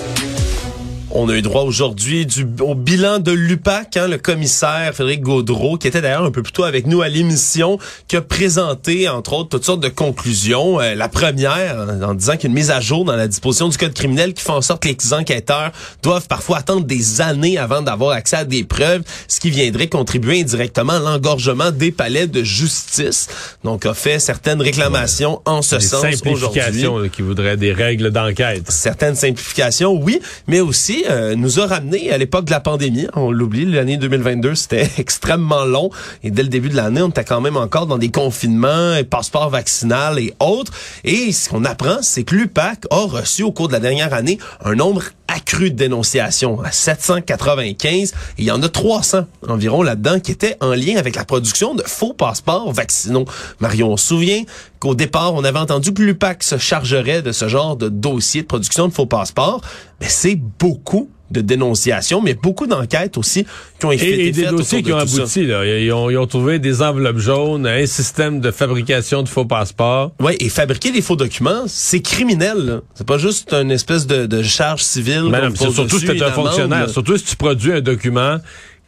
On 1.13 1.27
a 1.27 1.35
eu 1.35 1.41
droit 1.41 1.63
aujourd'hui 1.63 2.25
au 2.61 2.73
bilan 2.73 3.19
de 3.19 3.33
l'UPAC, 3.33 3.97
hein, 3.97 4.07
le 4.07 4.17
commissaire 4.17 4.93
Frédéric 4.93 5.21
Gaudreau, 5.21 5.77
qui 5.77 5.89
était 5.89 5.99
d'ailleurs 5.99 6.23
un 6.23 6.31
peu 6.31 6.41
plus 6.41 6.53
tôt 6.53 6.63
avec 6.63 6.87
nous 6.87 7.01
à 7.01 7.09
l'émission, 7.09 7.77
qui 8.07 8.15
a 8.15 8.21
présenté, 8.21 9.09
entre 9.09 9.33
autres, 9.33 9.49
toutes 9.49 9.65
sortes 9.65 9.81
de 9.81 9.89
conclusions. 9.89 10.79
Euh, 10.79 10.95
la 10.95 11.09
première, 11.09 11.75
en, 11.77 12.01
en 12.01 12.13
disant 12.13 12.37
qu'il 12.37 12.43
y 12.43 12.45
a 12.45 12.49
une 12.51 12.55
mise 12.55 12.71
à 12.71 12.79
jour 12.79 13.03
dans 13.03 13.17
la 13.17 13.27
disposition 13.27 13.67
du 13.67 13.77
code 13.77 13.93
criminel 13.93 14.33
qui 14.33 14.41
fait 14.41 14.51
en 14.51 14.61
sorte 14.61 14.83
que 14.83 14.87
les 14.87 15.13
enquêteurs 15.13 15.71
doivent 16.01 16.27
parfois 16.27 16.59
attendre 16.59 16.85
des 16.85 17.19
années 17.19 17.57
avant 17.57 17.81
d'avoir 17.81 18.11
accès 18.11 18.37
à 18.37 18.45
des 18.45 18.63
preuves, 18.63 19.01
ce 19.27 19.41
qui 19.41 19.49
viendrait 19.49 19.87
contribuer 19.87 20.39
indirectement 20.39 20.93
à 20.93 20.99
l'engorgement 20.99 21.71
des 21.71 21.91
palais 21.91 22.27
de 22.27 22.41
justice. 22.41 23.27
Donc, 23.65 23.85
a 23.85 23.93
fait 23.93 24.19
certaines 24.19 24.61
réclamations 24.61 25.41
en 25.43 25.61
ce 25.61 25.75
Des 25.75 25.81
sens 25.81 26.05
aujourd'hui 26.05 26.61
simplifications 26.61 26.97
là, 26.99 27.09
qui 27.09 27.21
voudraient 27.21 27.57
des 27.57 27.73
règles 27.73 28.11
d'enquête. 28.11 28.71
certaines 28.71 29.15
simplifications, 29.15 29.93
oui, 29.93 30.21
mais 30.47 30.61
aussi 30.61 31.00
euh, 31.09 31.35
nous 31.35 31.59
a 31.59 31.67
ramené 31.67 32.11
à 32.11 32.17
l'époque 32.17 32.45
de 32.45 32.51
la 32.51 32.59
pandémie. 32.59 33.07
On 33.15 33.31
l'oublie, 33.31 33.65
l'année 33.65 33.97
2022, 33.97 34.55
c'était 34.55 34.89
extrêmement 34.97 35.65
long. 35.65 35.89
Et 36.23 36.31
dès 36.31 36.43
le 36.43 36.49
début 36.49 36.69
de 36.69 36.75
l'année, 36.75 37.01
on 37.01 37.09
était 37.09 37.23
quand 37.23 37.41
même 37.41 37.57
encore 37.57 37.87
dans 37.87 37.97
des 37.97 38.11
confinements, 38.11 38.95
et 38.95 39.03
passeports 39.03 39.49
vaccinal 39.49 40.19
et 40.19 40.33
autres. 40.39 40.71
Et 41.03 41.31
ce 41.31 41.49
qu'on 41.49 41.65
apprend, 41.65 41.97
c'est 42.01 42.23
que 42.23 42.35
l'UPAC 42.35 42.85
a 42.89 43.05
reçu 43.05 43.43
au 43.43 43.51
cours 43.51 43.67
de 43.67 43.73
la 43.73 43.79
dernière 43.79 44.13
année 44.13 44.37
un 44.63 44.75
nombre 44.75 45.03
accru 45.27 45.71
de 45.71 45.75
dénonciations 45.75 46.61
à 46.61 46.71
795. 46.71 48.11
Et 48.11 48.13
il 48.39 48.45
y 48.45 48.51
en 48.51 48.61
a 48.61 48.69
300 48.69 49.25
environ 49.47 49.81
là-dedans 49.81 50.19
qui 50.19 50.31
étaient 50.31 50.57
en 50.59 50.73
lien 50.73 50.97
avec 50.97 51.15
la 51.15 51.25
production 51.25 51.73
de 51.73 51.83
faux 51.83 52.13
passeports 52.13 52.71
vaccinaux. 52.71 53.25
Marion, 53.59 53.91
on 53.91 53.97
se 53.97 54.07
souvient 54.07 54.43
qu'au 54.81 54.95
départ, 54.95 55.33
on 55.35 55.43
avait 55.43 55.59
entendu 55.59 55.93
que 55.93 56.01
l'UPAC 56.01 56.43
se 56.43 56.57
chargerait 56.57 57.21
de 57.21 57.31
ce 57.31 57.47
genre 57.47 57.77
de 57.77 57.87
dossier 57.87 58.41
de 58.41 58.47
production 58.47 58.87
de 58.87 58.93
faux 58.93 59.05
passeports. 59.05 59.61
Mais 60.01 60.07
c'est 60.09 60.35
beaucoup 60.35 61.09
de 61.29 61.39
dénonciations, 61.39 62.19
mais 62.19 62.33
beaucoup 62.33 62.67
d'enquêtes 62.67 63.17
aussi 63.17 63.45
qui 63.79 63.85
ont 63.85 63.91
été 63.91 64.09
et, 64.09 64.27
et 64.27 64.31
des 64.31 64.41
faites 64.43 64.51
dossiers 64.51 64.83
qui 64.83 64.91
ont 64.91 64.97
abouti. 64.97 65.45
Là. 65.45 65.63
Ils, 65.65 65.93
ont, 65.93 66.09
ils 66.09 66.17
ont 66.17 66.27
trouvé 66.27 66.59
des 66.59 66.81
enveloppes 66.81 67.19
jaunes, 67.19 67.65
un 67.67 67.85
système 67.85 68.41
de 68.41 68.51
fabrication 68.51 69.23
de 69.23 69.29
faux 69.29 69.45
passeports. 69.45 70.11
Oui, 70.19 70.33
et 70.39 70.49
fabriquer 70.49 70.91
des 70.91 71.01
faux 71.01 71.15
documents, 71.15 71.63
c'est 71.67 72.01
criminel. 72.01 72.81
C'est 72.95 73.07
pas 73.07 73.19
juste 73.19 73.53
une 73.53 73.71
espèce 73.71 74.07
de, 74.07 74.25
de 74.25 74.43
charge 74.43 74.81
civile. 74.81 75.27
Mais 75.29 75.41
non, 75.41 75.55
surtout 75.55 75.99
si 75.99 76.05
tu 76.05 76.11
es 76.11 76.21
un 76.21 76.25
amende, 76.25 76.47
fonctionnaire. 76.47 76.89
Surtout 76.89 77.17
si 77.17 77.23
tu 77.23 77.35
produis 77.37 77.71
un 77.71 77.81
document 77.81 78.37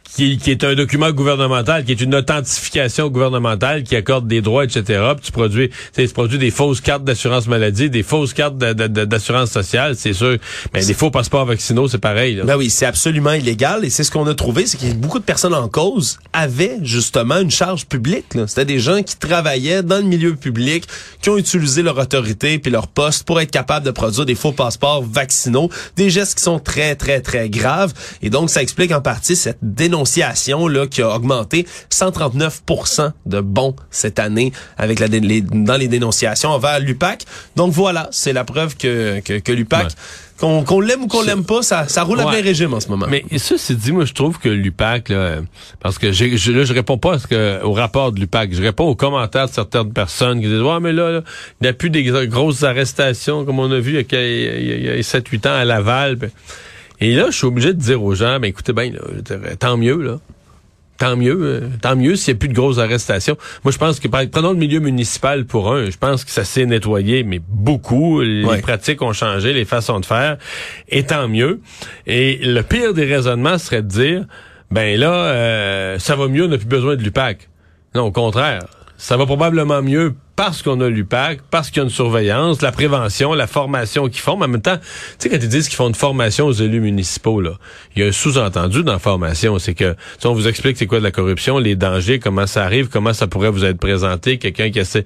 qui, 0.04 0.38
qui 0.38 0.50
est 0.50 0.62
un 0.64 0.74
document 0.74 1.10
gouvernemental, 1.10 1.84
qui 1.84 1.92
est 1.92 2.00
une 2.00 2.14
authentification 2.14 3.08
gouvernementale 3.08 3.82
qui 3.82 3.96
accorde 3.96 4.28
des 4.28 4.42
droits, 4.42 4.64
etc. 4.64 5.02
Puis 5.16 5.26
tu 5.26 5.32
produis, 5.32 5.70
tu 5.70 5.76
sais, 5.92 6.06
tu 6.06 6.12
produis 6.12 6.38
des 6.38 6.50
fausses 6.50 6.80
cartes 6.80 7.04
d'assurance 7.04 7.46
maladie, 7.46 7.90
des 7.90 8.02
fausses 8.02 8.32
cartes 8.32 8.56
d'assurance 8.56 9.50
sociale, 9.50 9.96
c'est 9.96 10.12
sûr. 10.12 10.36
Mais 10.72 10.84
des 10.84 10.94
faux 10.94 11.10
passeports 11.10 11.46
vaccinaux, 11.46 11.88
c'est 11.88 11.98
pareil. 11.98 12.36
Là. 12.36 12.44
Ben 12.44 12.56
oui, 12.56 12.70
c'est 12.70 12.86
absolument 12.86 13.32
illégal 13.32 13.84
et 13.84 13.90
c'est 13.90 14.04
ce 14.04 14.10
qu'on 14.10 14.26
a 14.26 14.34
trouvé, 14.34 14.66
c'est 14.66 14.78
que 14.78 14.92
beaucoup 14.94 15.18
de 15.18 15.24
personnes 15.24 15.54
en 15.54 15.68
cause 15.68 16.18
avaient 16.32 16.78
justement 16.82 17.38
une 17.38 17.50
charge 17.50 17.86
publique. 17.86 18.26
C'était 18.46 18.64
des 18.64 18.78
gens 18.78 19.02
qui 19.02 19.16
travaillaient 19.16 19.82
dans 19.82 19.98
le 19.98 20.04
milieu 20.04 20.36
public, 20.36 20.84
qui 21.22 21.30
ont 21.30 21.38
utilisé 21.38 21.82
leur 21.82 21.98
autorité 21.98 22.58
puis 22.58 22.70
leur 22.70 22.88
poste 22.88 23.24
pour 23.24 23.40
être 23.40 23.50
capables 23.50 23.86
de 23.86 23.90
produire 23.90 24.26
des 24.26 24.34
faux 24.34 24.52
passeports 24.52 25.02
vaccinaux, 25.02 25.70
des 25.96 26.10
gestes 26.10 26.38
qui 26.38 26.44
sont 26.44 26.58
très 26.58 26.94
très 26.94 27.20
très 27.20 27.48
graves 27.48 27.92
et 28.22 28.30
donc 28.30 28.50
ça 28.50 28.62
explique 28.62 28.92
en 28.92 29.00
partie 29.00 29.34
cette 29.34 29.58
dénonciation 29.62 29.93
là 30.68 30.86
qui 30.86 31.02
a 31.02 31.08
augmenté 31.14 31.66
139% 31.90 33.12
de 33.26 33.40
bons 33.40 33.74
cette 33.90 34.18
année 34.18 34.52
avec 34.76 34.98
la 35.00 35.06
les- 35.06 35.40
dans 35.42 35.76
les 35.76 35.88
dénonciations 35.88 36.50
envers 36.50 36.80
l'UPAC. 36.80 37.24
Donc 37.56 37.72
voilà, 37.72 38.08
c'est 38.10 38.32
la 38.32 38.44
preuve 38.44 38.76
que 38.76 39.20
que, 39.20 39.38
que 39.38 39.52
l'UPAC 39.52 39.88
Ouais. 40.42 40.64
qu'on 40.66 40.80
l'aime 40.80 41.02
ou 41.04 41.06
qu'on 41.06 41.22
l'aime 41.22 41.44
pas, 41.44 41.62
ça, 41.62 41.86
ça 41.88 42.02
roule 42.02 42.20
à 42.20 42.26
Ouais. 42.26 42.32
plein 42.32 42.42
régime 42.42 42.74
en 42.74 42.80
ce 42.80 42.88
moment. 42.88 43.06
Mais 43.08 43.24
ça, 43.38 43.54
c'est 43.56 43.74
dit, 43.76 43.92
moi, 43.92 44.04
je 44.04 44.12
trouve 44.12 44.38
que 44.38 44.48
l'UPAC, 44.48 45.08
là, 45.10 45.36
parce 45.80 45.96
que 45.96 46.10
j'ai- 46.10 46.36
je, 46.36 46.50
là, 46.52 46.64
je 46.64 46.72
réponds 46.74 46.98
pas 46.98 47.14
à 47.14 47.18
ce 47.20 47.26
que, 47.28 47.62
au 47.62 47.72
rapport 47.72 48.10
de 48.10 48.18
l'UPAC, 48.20 48.52
je 48.52 48.60
réponds 48.62 48.84
aux 48.88 48.96
commentaires 48.96 49.46
de 49.48 49.52
certaines 49.52 49.92
personnes 49.92 50.40
qui 50.40 50.48
disent, 50.48 50.60
ouais, 50.60 50.80
mais 50.80 50.92
là, 50.92 51.10
là, 51.12 51.20
il 51.60 51.64
n'y 51.64 51.68
a 51.68 51.72
plus 51.72 51.88
des 51.90 52.02
grosses 52.26 52.64
arrestations, 52.64 53.44
comme 53.44 53.60
on 53.60 53.70
a 53.70 53.78
vu 53.78 53.92
il 53.92 54.06
y 54.12 54.16
a, 54.16 54.18
a- 54.90 54.96
y 54.96 54.98
a 54.98 55.02
7-8 55.02 55.46
ans 55.46 55.54
à 55.54 55.64
Laval. 55.64 56.18
Et 57.00 57.14
là, 57.14 57.26
je 57.30 57.36
suis 57.36 57.46
obligé 57.46 57.72
de 57.74 57.78
dire 57.78 58.02
aux 58.02 58.14
gens, 58.14 58.38
ben 58.40 58.48
écoutez 58.48 58.72
bien, 58.72 58.90
là, 58.90 59.00
dirais, 59.22 59.56
tant 59.56 59.76
mieux, 59.76 60.00
là. 60.00 60.18
Tant 60.96 61.16
mieux, 61.16 61.36
euh, 61.42 61.60
tant 61.82 61.96
mieux 61.96 62.14
s'il 62.14 62.34
n'y 62.34 62.38
a 62.38 62.38
plus 62.38 62.48
de 62.48 62.54
grosses 62.54 62.78
arrestations. 62.78 63.36
Moi, 63.64 63.72
je 63.72 63.78
pense 63.78 63.98
que, 63.98 64.06
par- 64.06 64.22
prenons 64.30 64.52
le 64.52 64.58
milieu 64.58 64.78
municipal 64.78 65.44
pour 65.44 65.72
un, 65.72 65.90
je 65.90 65.98
pense 65.98 66.24
que 66.24 66.30
ça 66.30 66.44
s'est 66.44 66.66
nettoyé, 66.66 67.24
mais 67.24 67.40
beaucoup. 67.48 68.20
Les 68.20 68.44
Ouais. 68.44 68.60
pratiques 68.60 69.02
ont 69.02 69.12
changé, 69.12 69.52
les 69.52 69.64
façons 69.64 69.98
de 69.98 70.06
faire, 70.06 70.36
et 70.88 71.02
tant 71.04 71.26
mieux. 71.26 71.60
Et 72.06 72.36
le 72.44 72.62
pire 72.62 72.94
des 72.94 73.06
raisonnements 73.06 73.58
serait 73.58 73.82
de 73.82 73.88
dire, 73.88 74.24
ben 74.70 74.96
là, 74.98 75.12
euh, 75.12 75.98
ça 75.98 76.14
va 76.14 76.28
mieux, 76.28 76.44
on 76.44 76.48
n'a 76.48 76.58
plus 76.58 76.66
besoin 76.66 76.94
de 76.94 77.02
l'UPAC. 77.02 77.48
Non, 77.96 78.02
au 78.04 78.12
contraire. 78.12 78.62
Ça 78.96 79.16
va 79.16 79.26
probablement 79.26 79.82
mieux 79.82 80.14
parce 80.36 80.62
qu'on 80.62 80.80
a 80.80 80.88
l'UPAC, 80.88 81.40
parce 81.50 81.68
qu'il 81.68 81.78
y 81.78 81.80
a 81.80 81.84
une 81.84 81.90
surveillance, 81.90 82.62
la 82.62 82.72
prévention, 82.72 83.34
la 83.34 83.46
formation 83.46 84.08
qu'ils 84.08 84.20
font. 84.20 84.36
Mais 84.36 84.44
en 84.44 84.48
même 84.48 84.62
temps, 84.62 84.78
tu 84.78 84.84
sais, 85.18 85.28
quand 85.28 85.36
ils 85.40 85.48
disent 85.48 85.68
qu'ils 85.68 85.76
font 85.76 85.88
une 85.88 85.94
formation 85.94 86.46
aux 86.46 86.52
élus 86.52 86.80
municipaux, 86.80 87.40
là, 87.40 87.52
il 87.94 88.02
y 88.02 88.04
a 88.04 88.08
un 88.08 88.12
sous-entendu 88.12 88.82
dans 88.82 88.92
la 88.92 88.98
formation. 88.98 89.58
C'est 89.58 89.74
que, 89.74 89.94
si 90.18 90.26
on 90.26 90.34
vous 90.34 90.48
explique 90.48 90.76
c'est 90.76 90.86
quoi 90.86 90.98
de 90.98 91.04
la 91.04 91.10
corruption, 91.10 91.58
les 91.58 91.76
dangers, 91.76 92.18
comment 92.18 92.46
ça 92.46 92.64
arrive, 92.64 92.88
comment 92.88 93.12
ça 93.12 93.26
pourrait 93.26 93.50
vous 93.50 93.64
être 93.64 93.78
présenté, 93.78 94.38
quelqu'un 94.38 94.70
qui 94.70 94.78
essaie. 94.78 95.04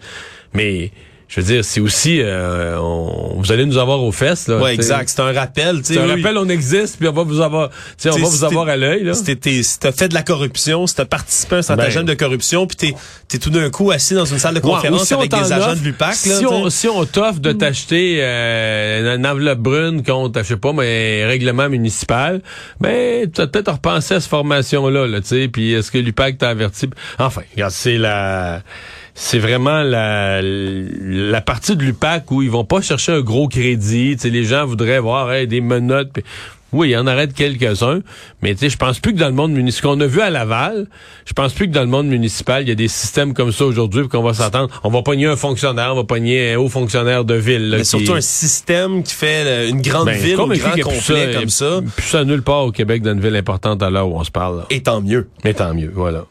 Mais, 0.54 0.92
je 1.28 1.40
veux 1.40 1.46
dire, 1.46 1.64
c'est 1.64 1.80
aussi, 1.80 2.20
euh, 2.22 2.78
on- 2.80 3.34
vous 3.38 3.52
allez 3.52 3.66
nous 3.66 3.76
avoir 3.76 4.02
aux 4.02 4.12
fesses, 4.12 4.48
là. 4.48 4.56
ouais, 4.58 4.74
exact. 4.74 5.08
C'est 5.14 5.20
un 5.20 5.32
rappel. 5.32 5.78
tu 5.78 5.84
sais, 5.84 5.94
C'est 5.94 6.00
un 6.00 6.06
rappel, 6.06 6.38
on 6.38 6.48
existe, 6.48 6.96
puis 6.98 7.06
on 7.06 7.12
va 7.12 7.22
vous 7.22 7.40
avoir, 7.40 7.68
tu 7.70 7.76
sais, 7.98 8.08
on 8.10 8.16
va 8.18 8.24
si 8.24 8.30
vous 8.38 8.44
avoir 8.44 8.68
à 8.68 8.76
l'œil. 8.76 9.08
Si 9.14 9.78
t'as 9.78 9.92
fait 9.92 10.08
de 10.08 10.14
la 10.14 10.22
corruption, 10.22 10.86
si 10.86 10.94
t'as 10.94 11.04
participé 11.04 11.56
à 11.56 11.58
un 11.58 11.62
stratagème 11.62 12.04
Ben. 12.06 12.14
de 12.14 12.18
corruption, 12.18 12.66
puis 12.66 12.76
t'es 12.76 12.94
es 13.36 13.38
tout 13.38 13.50
d'un 13.50 13.68
coup 13.70 13.90
assis 13.90 14.14
dans 14.14 14.24
une 14.24 14.38
salle 14.38 14.54
de 14.54 14.60
Ouais, 14.60 14.72
conférence 14.72 15.04
si 15.06 15.14
avec 15.14 15.30
des 15.30 15.52
agents 15.52 15.72
offre, 15.72 15.80
de 15.80 15.84
l'UPAC, 15.84 16.14
si 16.14 16.28
là, 16.30 16.48
on, 16.50 16.70
si 16.70 16.88
on 16.88 17.04
t'offre 17.04 17.40
de 17.40 17.52
t'acheter 17.52 18.18
euh, 18.20 19.16
une 19.16 19.26
enveloppe 19.26 19.58
brune 19.58 20.02
contre, 20.02 20.40
je 20.42 20.48
sais 20.48 20.56
pas, 20.56 20.72
mais 20.72 21.22
un 21.24 21.28
règlement 21.28 21.68
municipal, 21.68 22.40
ben 22.80 23.30
t'as 23.30 23.46
peut-être 23.46 23.72
repensé 23.72 24.14
à 24.14 24.20
cette 24.20 24.30
formation-là, 24.30 25.06
là, 25.06 25.20
tu 25.20 25.28
sais, 25.28 25.48
puis 25.48 25.72
est-ce 25.74 25.90
que 25.90 25.98
l'UPAC 25.98 26.38
t'a 26.38 26.48
averti? 26.48 26.88
Enfin, 27.18 27.42
regarde, 27.54 27.72
c'est 27.72 27.98
la... 27.98 28.62
C'est 29.20 29.40
vraiment 29.40 29.82
la, 29.82 30.40
la 30.42 31.40
partie 31.40 31.74
de 31.74 31.82
l'UPAC 31.82 32.30
où 32.30 32.40
ils 32.40 32.50
vont 32.50 32.64
pas 32.64 32.80
chercher 32.80 33.12
un 33.12 33.20
gros 33.20 33.48
crédit. 33.48 34.16
Les 34.22 34.44
gens 34.44 34.64
voudraient 34.64 35.00
voir 35.00 35.32
hey, 35.32 35.48
des 35.48 35.60
menottes. 35.60 36.18
Oui, 36.72 36.88
il 36.90 36.92
y 36.92 36.96
en 36.96 37.06
arrête 37.06 37.32
quelques-uns, 37.34 38.00
mais 38.42 38.54
je 38.60 38.76
pense 38.76 39.00
plus 39.00 39.14
que 39.14 39.18
dans 39.18 39.26
le 39.28 39.32
monde 39.34 39.52
municipal, 39.52 39.92
qu'on 39.92 40.00
a 40.02 40.06
vu 40.06 40.20
à 40.20 40.28
Laval, 40.30 40.86
je 41.24 41.32
pense 41.32 41.52
plus 41.54 41.66
que 41.66 41.72
dans 41.72 41.80
le 41.80 41.86
monde 41.88 42.06
municipal, 42.08 42.62
il 42.62 42.68
y 42.68 42.72
a 42.72 42.74
des 42.74 42.88
systèmes 42.88 43.32
comme 43.34 43.52
ça 43.52 43.64
aujourd'hui, 43.64 44.06
qu'on 44.06 44.22
va 44.22 44.34
s'attendre, 44.34 44.68
on 44.84 44.90
va 44.90 45.00
pogner 45.02 45.26
un 45.26 45.36
fonctionnaire, 45.36 45.92
on 45.92 45.96
va 45.96 46.04
pogner 46.04 46.52
un 46.52 46.58
haut 46.58 46.68
fonctionnaire 46.68 47.24
de 47.24 47.34
ville. 47.34 47.70
Là, 47.70 47.78
Mais 47.78 47.82
qui- 47.84 47.88
surtout 47.88 48.12
un 48.14 48.20
système 48.20 49.02
qui 49.02 49.14
fait 49.14 49.44
euh, 49.46 49.68
une 49.70 49.80
grande 49.80 50.06
Ben, 50.06 50.16
ville 50.20 50.36
convaincu 50.36 50.60
grand 50.60 50.72
plus 50.72 50.82
complet 50.82 51.32
ça, 51.32 51.40
comme 51.40 51.48
ça. 51.48 51.80
Plus 51.96 52.06
ça 52.06 52.24
nulle 52.24 52.42
part 52.42 52.64
au 52.66 52.70
Québec 52.70 53.00
dans 53.02 53.12
une 53.14 53.20
ville 53.20 53.36
importante 53.36 53.82
à 53.82 53.88
l'heure 53.88 54.06
où 54.08 54.16
on 54.18 54.24
se 54.24 54.30
parle. 54.30 54.58
là. 54.58 54.66
Et 54.68 54.82
tant 54.82 55.00
mieux. 55.00 55.26
Mais 55.44 55.54
tant 55.54 55.72
mieux, 55.74 55.90
voilà. 55.94 56.26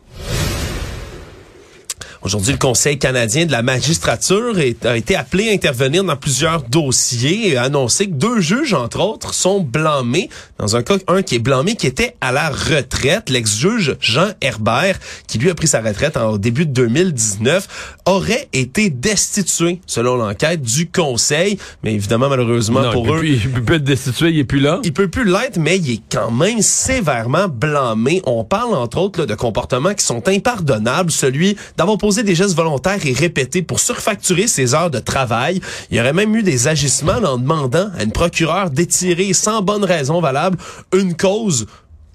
Aujourd'hui, 2.27 2.51
le 2.51 2.57
Conseil 2.57 2.99
canadien 2.99 3.45
de 3.45 3.53
la 3.53 3.61
magistrature 3.61 4.59
est- 4.59 4.85
a 4.85 4.97
été 4.97 5.15
appelé 5.15 5.47
à 5.47 5.53
intervenir 5.53 6.03
dans 6.03 6.17
plusieurs 6.17 6.63
dossiers 6.63 7.47
et 7.51 7.55
a 7.55 7.63
annoncé 7.63 8.07
que 8.07 8.11
deux 8.15 8.41
juges, 8.41 8.73
entre 8.73 8.99
autres, 8.99 9.33
sont 9.33 9.61
blâmés. 9.61 10.29
Dans 10.59 10.75
un 10.75 10.83
cas, 10.83 10.97
un 11.07 11.21
qui 11.21 11.35
est 11.35 11.39
blâmé, 11.39 11.75
qui 11.77 11.87
était 11.87 12.17
à 12.19 12.33
la 12.33 12.49
retraite. 12.49 13.29
L'ex-juge 13.29 13.95
Jean 14.01 14.27
Herbert, 14.41 14.99
qui 15.27 15.37
lui 15.37 15.49
a 15.49 15.55
pris 15.55 15.67
sa 15.67 15.79
retraite 15.79 16.17
en, 16.17 16.31
au 16.31 16.37
début 16.37 16.65
de 16.65 16.73
2019, 16.73 17.95
aurait 18.05 18.49
été 18.51 18.89
destitué, 18.89 19.79
selon 19.85 20.17
l'enquête, 20.17 20.61
du 20.61 20.89
Conseil. 20.91 21.57
Mais 21.81 21.93
évidemment, 21.93 22.27
malheureusement 22.27 22.81
Non, 22.81 22.91
pour 22.91 23.05
il 23.05 23.09
peut 23.09 23.15
eux, 23.15 23.19
plus- 23.19 23.33
il 23.45 23.51
peut 23.51 23.63
plus 23.63 23.75
être 23.77 23.83
destitué, 23.85 24.29
il 24.31 24.39
est 24.39 24.43
plus 24.43 24.59
là. 24.59 24.81
il 24.83 24.91
peut 24.91 25.07
plus 25.07 25.23
l'être, 25.23 25.57
mais 25.59 25.77
il 25.77 25.91
est 25.93 26.01
quand 26.11 26.31
même 26.31 26.61
sévèrement 26.61 27.47
blâmé. 27.47 28.21
On 28.25 28.43
parle 28.43 28.75
entre 28.75 28.97
autres 28.97 29.21
là, 29.21 29.25
de 29.25 29.35
comportements 29.35 29.93
qui 29.93 30.03
sont 30.03 30.27
impardonnables, 30.27 31.09
celui 31.09 31.55
d'avoir 31.77 31.97
posé 31.97 32.16
des 32.23 32.35
gestes 32.35 32.55
volontaires 32.55 33.05
et 33.05 33.13
répétés 33.13 33.61
pour 33.61 33.79
surfacturer 33.79 34.47
ses 34.47 34.73
heures 34.73 34.89
de 34.89 34.99
travail. 34.99 35.61
Il 35.89 35.97
y 35.97 35.99
aurait 35.99 36.13
même 36.13 36.35
eu 36.35 36.43
des 36.43 36.67
agissements 36.67 37.13
en 37.13 37.37
demandant 37.37 37.89
à 37.97 38.03
une 38.03 38.11
procureure 38.11 38.69
d'étirer 38.69 39.33
sans 39.33 39.61
bonne 39.61 39.83
raison 39.83 40.21
valable 40.21 40.57
une 40.93 41.15
cause 41.15 41.65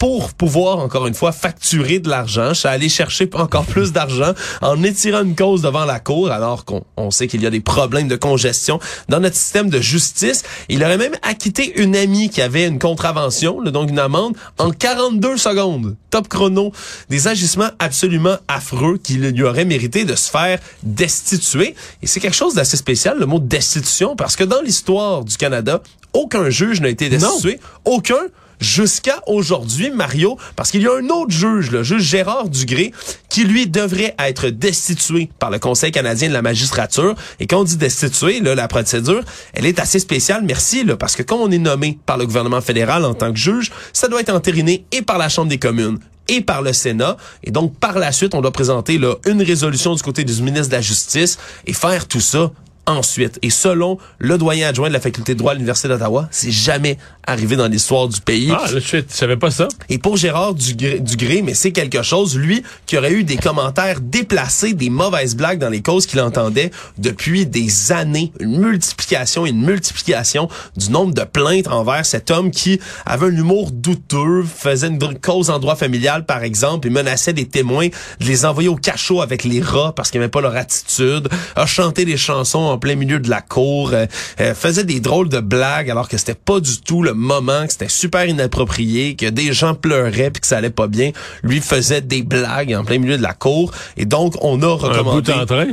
pour 0.02 0.32
pouvoir, 0.32 0.80
encore 0.80 1.06
une 1.06 1.14
fois, 1.14 1.30
facturer 1.30 2.00
de 2.00 2.08
l'argent, 2.08 2.48
je 2.48 2.54
suis 2.54 2.68
allé 2.68 2.88
chercher 2.88 3.30
encore 3.34 3.64
plus 3.64 3.92
d'argent 3.92 4.32
en 4.60 4.82
étirant 4.82 5.22
une 5.22 5.36
cause 5.36 5.62
devant 5.62 5.84
la 5.84 6.00
cour, 6.00 6.32
alors 6.32 6.64
qu'on 6.64 6.82
on 6.96 7.12
sait 7.12 7.28
qu'il 7.28 7.40
y 7.40 7.46
a 7.46 7.50
des 7.50 7.60
problèmes 7.60 8.08
de 8.08 8.16
congestion 8.16 8.80
dans 9.08 9.20
notre 9.20 9.36
système 9.36 9.70
de 9.70 9.80
justice. 9.80 10.42
Il 10.68 10.82
aurait 10.82 10.98
même 10.98 11.14
acquitté 11.22 11.80
une 11.80 11.94
amie 11.94 12.30
qui 12.30 12.42
avait 12.42 12.66
une 12.66 12.80
contravention, 12.80 13.60
là, 13.60 13.70
donc 13.70 13.90
une 13.90 14.00
amende, 14.00 14.36
en 14.58 14.72
42 14.72 15.36
secondes. 15.36 15.94
Top 16.10 16.26
chrono. 16.26 16.72
Des 17.08 17.28
agissements 17.28 17.70
absolument 17.78 18.38
affreux 18.48 18.98
qui 19.00 19.14
lui 19.14 19.44
auraient 19.44 19.64
mérité 19.64 20.04
de 20.04 20.16
se 20.16 20.32
faire 20.32 20.58
destituer. 20.82 21.76
Et 22.02 22.08
c'est 22.08 22.18
quelque 22.18 22.34
chose 22.34 22.54
d'assez 22.54 22.76
spécial, 22.76 23.20
le 23.20 23.26
mot 23.26 23.38
destitution, 23.38 24.16
parce 24.16 24.34
que 24.34 24.42
dans 24.42 24.62
l'histoire 24.62 25.24
du 25.24 25.36
Canada, 25.36 25.80
aucun 26.12 26.50
juge 26.50 26.80
n'a 26.80 26.88
été 26.88 27.08
destitué. 27.08 27.60
Aucun 27.84 28.18
jusqu'à 28.62 29.20
aujourd'hui, 29.26 29.90
Mario, 29.90 30.38
parce 30.56 30.70
qu'il 30.70 30.82
y 30.82 30.86
a 30.86 30.96
un 30.96 31.08
autre 31.08 31.30
juge, 31.30 31.70
le 31.70 31.82
juge 31.82 32.02
Gérard 32.02 32.48
Dugré, 32.48 32.92
qui 33.28 33.44
lui 33.44 33.66
devrait 33.66 34.14
être 34.18 34.48
destitué 34.48 35.30
par 35.38 35.50
le 35.50 35.58
Conseil 35.58 35.92
canadien 35.92 36.28
de 36.28 36.32
la 36.32 36.42
magistrature. 36.42 37.14
Et 37.40 37.46
quand 37.46 37.60
on 37.60 37.64
dit 37.64 37.76
destitué, 37.76 38.40
là, 38.40 38.54
la 38.54 38.68
procédure, 38.68 39.22
elle 39.52 39.66
est 39.66 39.78
assez 39.78 39.98
spéciale, 39.98 40.42
merci, 40.46 40.84
là, 40.84 40.96
parce 40.96 41.16
que 41.16 41.22
quand 41.22 41.36
on 41.36 41.50
est 41.50 41.58
nommé 41.58 41.98
par 42.06 42.16
le 42.16 42.26
gouvernement 42.26 42.60
fédéral 42.60 43.04
en 43.04 43.14
tant 43.14 43.32
que 43.32 43.38
juge, 43.38 43.72
ça 43.92 44.08
doit 44.08 44.20
être 44.20 44.34
entériné 44.34 44.84
et 44.92 45.02
par 45.02 45.18
la 45.18 45.28
Chambre 45.28 45.48
des 45.48 45.58
communes 45.58 45.98
et 46.28 46.40
par 46.40 46.62
le 46.62 46.72
Sénat. 46.72 47.16
Et 47.42 47.50
donc, 47.50 47.76
par 47.78 47.98
la 47.98 48.12
suite, 48.12 48.34
on 48.34 48.40
doit 48.40 48.52
présenter 48.52 49.00
une 49.26 49.42
résolution 49.42 49.94
du 49.94 50.02
côté 50.02 50.24
du 50.24 50.40
ministre 50.40 50.68
de 50.68 50.74
la 50.74 50.80
Justice 50.80 51.38
et 51.66 51.72
faire 51.72 52.06
tout 52.06 52.20
ça 52.20 52.52
ensuite. 52.86 53.38
Et 53.42 53.50
selon 53.50 53.98
le 54.18 54.38
doyen 54.38 54.68
adjoint 54.68 54.88
de 54.88 54.92
la 54.92 55.00
faculté 55.00 55.34
de 55.34 55.38
droit 55.38 55.52
à 55.52 55.54
l'Université 55.54 55.88
d'Ottawa, 55.88 56.28
c'est 56.30 56.50
jamais 56.50 56.98
arrivé 57.26 57.56
dans 57.56 57.68
l'histoire 57.68 58.08
du 58.08 58.20
pays. 58.20 58.52
Ah, 58.52 58.70
là, 58.72 58.80
je 58.80 59.02
savais 59.08 59.36
pas 59.36 59.50
ça? 59.50 59.68
Et 59.88 59.98
pour 59.98 60.16
Gérard 60.16 60.54
Dugré, 60.54 60.98
Dugré 60.98 61.42
mais 61.42 61.54
c'est 61.54 61.72
quelque 61.72 62.02
chose, 62.02 62.36
lui, 62.36 62.62
qui 62.86 62.98
aurait 62.98 63.12
eu 63.12 63.24
des 63.24 63.36
commentaires 63.36 64.00
déplacés, 64.00 64.72
des 64.72 64.90
mauvaises 64.90 65.36
blagues 65.36 65.58
dans 65.58 65.68
les 65.68 65.82
causes 65.82 66.06
qu'il 66.06 66.20
entendait 66.20 66.70
depuis 66.98 67.46
des 67.46 67.92
années. 67.92 68.32
Une 68.40 68.58
multiplication 68.58 69.46
et 69.46 69.50
une 69.50 69.64
multiplication 69.64 70.48
du 70.76 70.90
nombre 70.90 71.14
de 71.14 71.22
plaintes 71.24 71.68
envers 71.68 72.04
cet 72.04 72.30
homme 72.30 72.50
qui 72.50 72.80
avait 73.06 73.26
un 73.26 73.36
humour 73.36 73.70
douteux, 73.70 74.42
faisait 74.42 74.88
une 74.88 75.18
cause 75.20 75.50
en 75.50 75.58
droit 75.58 75.76
familial, 75.76 76.26
par 76.26 76.42
exemple, 76.42 76.88
et 76.88 76.90
menaçait 76.90 77.32
des 77.32 77.46
témoins 77.46 77.88
de 77.88 78.26
les 78.26 78.44
envoyer 78.44 78.68
au 78.68 78.76
cachot 78.76 79.20
avec 79.20 79.44
les 79.44 79.60
rats 79.60 79.92
parce 79.94 80.10
qu'ils 80.10 80.20
n'aimaient 80.20 80.30
pas 80.30 80.40
leur 80.40 80.56
attitude, 80.56 81.28
a 81.54 81.66
chanté 81.66 82.04
des 82.04 82.16
chansons 82.16 82.71
en 82.72 82.78
plein 82.78 82.94
milieu 82.96 83.18
de 83.20 83.30
la 83.30 83.40
cour, 83.40 83.90
euh, 83.92 84.06
euh, 84.40 84.54
faisait 84.54 84.84
des 84.84 85.00
drôles 85.00 85.28
de 85.28 85.40
blagues 85.40 85.90
alors 85.90 86.08
que 86.08 86.16
c'était 86.16 86.34
pas 86.34 86.60
du 86.60 86.80
tout 86.80 87.02
le 87.02 87.14
moment, 87.14 87.66
que 87.66 87.72
c'était 87.72 87.88
super 87.88 88.26
inapproprié, 88.26 89.14
que 89.14 89.26
des 89.26 89.52
gens 89.52 89.74
pleuraient 89.74 90.30
puis 90.30 90.40
que 90.40 90.46
ça 90.46 90.56
allait 90.58 90.70
pas 90.70 90.86
bien. 90.88 91.12
Lui 91.42 91.60
faisait 91.60 92.00
des 92.00 92.22
blagues 92.22 92.74
en 92.74 92.84
plein 92.84 92.98
milieu 92.98 93.16
de 93.16 93.22
la 93.22 93.34
cour 93.34 93.72
et 93.96 94.04
donc 94.04 94.34
on 94.42 94.60
a 94.62 94.66
recommandé. 94.68 95.32
Un 95.32 95.36
bout 95.36 95.42
en 95.42 95.46
train? 95.46 95.66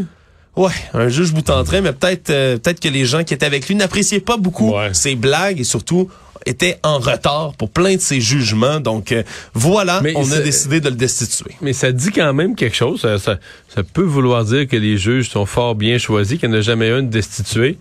Ouais, 0.55 0.71
un 0.93 1.07
juge 1.07 1.31
bout 1.31 1.49
en 1.51 1.63
train, 1.63 1.79
mais 1.81 1.93
peut-être 1.93 2.31
euh, 2.31 2.57
peut-être 2.57 2.79
que 2.81 2.89
les 2.89 3.05
gens 3.05 3.23
qui 3.23 3.33
étaient 3.33 3.45
avec 3.45 3.67
lui 3.67 3.75
n'appréciaient 3.75 4.19
pas 4.19 4.35
beaucoup 4.37 4.73
Ouais. 4.75 4.93
ses 4.93 5.15
blagues 5.15 5.59
et 5.59 5.63
surtout 5.63 6.09
étaient 6.45 6.77
en 6.83 6.99
retard 6.99 7.53
pour 7.57 7.69
plein 7.69 7.95
de 7.95 8.01
ses 8.01 8.21
jugements. 8.21 8.79
Donc 8.79 9.11
euh, 9.11 9.23
voilà, 9.53 10.01
Mais 10.01 10.13
on 10.15 10.31
a 10.31 10.39
décidé 10.39 10.79
de 10.79 10.89
le 10.89 10.95
destituer. 10.95 11.51
Mais 11.61 11.73
ça 11.73 11.91
dit 11.91 12.11
quand 12.11 12.33
même 12.33 12.55
quelque 12.55 12.75
chose. 12.75 13.01
Ça, 13.01 13.17
ça, 13.19 13.37
ça 13.73 13.83
peut 13.83 14.03
vouloir 14.03 14.43
dire 14.45 14.67
que 14.67 14.77
les 14.77 14.97
juges 14.97 15.29
sont 15.29 15.45
fort 15.45 15.75
bien 15.75 15.97
choisis, 15.97 16.39
qu'il 16.39 16.49
n'y 16.49 16.55
en 16.55 16.59
a 16.59 16.61
jamais 16.61 16.89
un 16.89 17.03
de 17.03 17.07
destitué. 17.09 17.77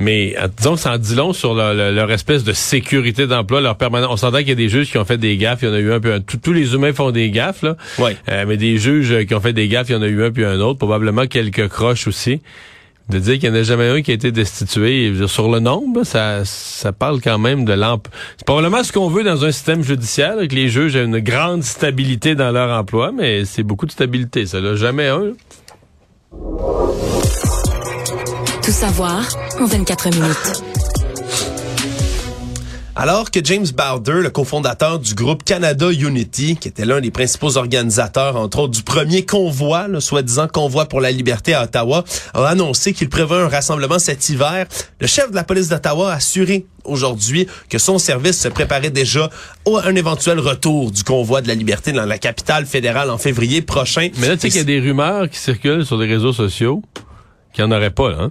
Mais 0.00 0.34
euh, 0.36 0.48
disons 0.56 0.74
que 0.74 0.80
ça 0.80 0.94
en 0.94 0.98
dit 0.98 1.14
long 1.14 1.32
sur 1.32 1.54
leur, 1.54 2.10
espèce 2.10 2.42
de 2.42 2.52
sécurité 2.52 3.28
d'emploi, 3.28 3.60
leur 3.60 3.76
permanence. 3.76 4.10
On 4.10 4.16
s'entend 4.16 4.38
qu'il 4.38 4.48
y 4.48 4.52
a 4.52 4.56
des 4.56 4.68
juges 4.68 4.90
qui 4.90 4.98
ont 4.98 5.04
fait 5.04 5.18
des 5.18 5.36
gaffes. 5.36 5.60
Il 5.62 5.68
y 5.68 5.70
en 5.70 5.74
a 5.74 5.78
eu 5.78 5.92
un 5.92 6.00
puis 6.00 6.10
un. 6.10 6.20
Tous- 6.20 6.38
Tous 6.38 6.52
les 6.52 6.74
humains 6.74 6.92
font 6.92 7.12
des 7.12 7.30
gaffes, 7.30 7.62
là. 7.62 7.76
Ouais. 7.98 8.16
Euh, 8.28 8.44
mais 8.48 8.56
des 8.56 8.78
juges 8.78 9.26
qui 9.26 9.34
ont 9.34 9.40
fait 9.40 9.52
des 9.52 9.68
gaffes, 9.68 9.90
il 9.90 9.92
y 9.92 9.96
en 9.96 10.02
a 10.02 10.08
eu 10.08 10.24
un 10.24 10.32
puis 10.32 10.44
un 10.44 10.58
autre. 10.58 10.78
Probablement 10.78 11.26
quelques 11.26 11.68
croches 11.68 12.08
aussi. 12.08 12.40
De 13.12 13.18
dire 13.18 13.38
qu'il 13.38 13.50
n'y 13.50 13.58
en 13.58 13.60
a 13.60 13.62
jamais 13.62 13.88
un 13.88 14.00
qui 14.00 14.10
a 14.10 14.14
été 14.14 14.32
destitué, 14.32 15.12
sur 15.26 15.50
le 15.50 15.60
nombre, 15.60 16.02
ça, 16.02 16.46
ça 16.46 16.92
parle 16.92 17.20
quand 17.20 17.38
même 17.38 17.66
de 17.66 17.74
l'emploi. 17.74 18.10
C'est 18.38 18.46
probablement 18.46 18.82
ce 18.82 18.90
qu'on 18.90 19.10
veut 19.10 19.22
dans 19.22 19.44
un 19.44 19.52
système 19.52 19.82
judiciaire, 19.82 20.36
que 20.48 20.54
les 20.54 20.70
juges 20.70 20.96
aient 20.96 21.04
une 21.04 21.18
grande 21.18 21.62
stabilité 21.62 22.34
dans 22.34 22.50
leur 22.50 22.74
emploi, 22.74 23.12
mais 23.12 23.44
c'est 23.44 23.64
beaucoup 23.64 23.84
de 23.84 23.92
stabilité. 23.92 24.46
Ça 24.46 24.62
n'a 24.62 24.76
jamais 24.76 25.08
un. 25.08 25.32
Tout 28.62 28.70
savoir 28.70 29.28
en 29.60 29.66
24 29.66 30.10
minutes. 30.18 30.71
Alors 33.02 33.32
que 33.32 33.40
James 33.42 33.66
Bowder, 33.76 34.20
le 34.22 34.30
cofondateur 34.30 35.00
du 35.00 35.14
groupe 35.14 35.42
Canada 35.42 35.90
Unity, 35.90 36.54
qui 36.54 36.68
était 36.68 36.84
l'un 36.84 37.00
des 37.00 37.10
principaux 37.10 37.56
organisateurs, 37.56 38.36
entre 38.36 38.60
autres, 38.60 38.74
du 38.74 38.84
premier 38.84 39.26
convoi, 39.26 39.88
le 39.88 39.98
soi-disant 39.98 40.46
convoi 40.46 40.86
pour 40.86 41.00
la 41.00 41.10
liberté 41.10 41.52
à 41.52 41.64
Ottawa, 41.64 42.04
a 42.32 42.46
annoncé 42.46 42.92
qu'il 42.92 43.08
prévoit 43.08 43.42
un 43.42 43.48
rassemblement 43.48 43.98
cet 43.98 44.28
hiver, 44.28 44.66
le 45.00 45.08
chef 45.08 45.32
de 45.32 45.34
la 45.34 45.42
police 45.42 45.68
d'Ottawa 45.68 46.12
a 46.12 46.14
assuré 46.14 46.64
aujourd'hui 46.84 47.48
que 47.68 47.78
son 47.78 47.98
service 47.98 48.38
se 48.38 48.46
préparait 48.46 48.90
déjà 48.90 49.28
à 49.66 49.88
un 49.88 49.96
éventuel 49.96 50.38
retour 50.38 50.92
du 50.92 51.02
convoi 51.02 51.40
de 51.42 51.48
la 51.48 51.56
liberté 51.56 51.90
dans 51.90 52.06
la 52.06 52.18
capitale 52.18 52.66
fédérale 52.66 53.10
en 53.10 53.18
février 53.18 53.62
prochain. 53.62 54.10
Mais 54.18 54.28
là, 54.28 54.36
tu 54.36 54.42
sais 54.42 54.48
qu'il 54.48 54.58
y 54.58 54.60
a 54.60 54.64
des 54.64 54.78
rumeurs 54.78 55.28
qui 55.28 55.40
circulent 55.40 55.84
sur 55.84 55.96
les 55.96 56.06
réseaux 56.06 56.32
sociaux 56.32 56.84
qu'il 57.52 57.64
n'y 57.64 57.72
en 57.72 57.76
aurait 57.76 57.90
pas, 57.90 58.10
hein? 58.12 58.30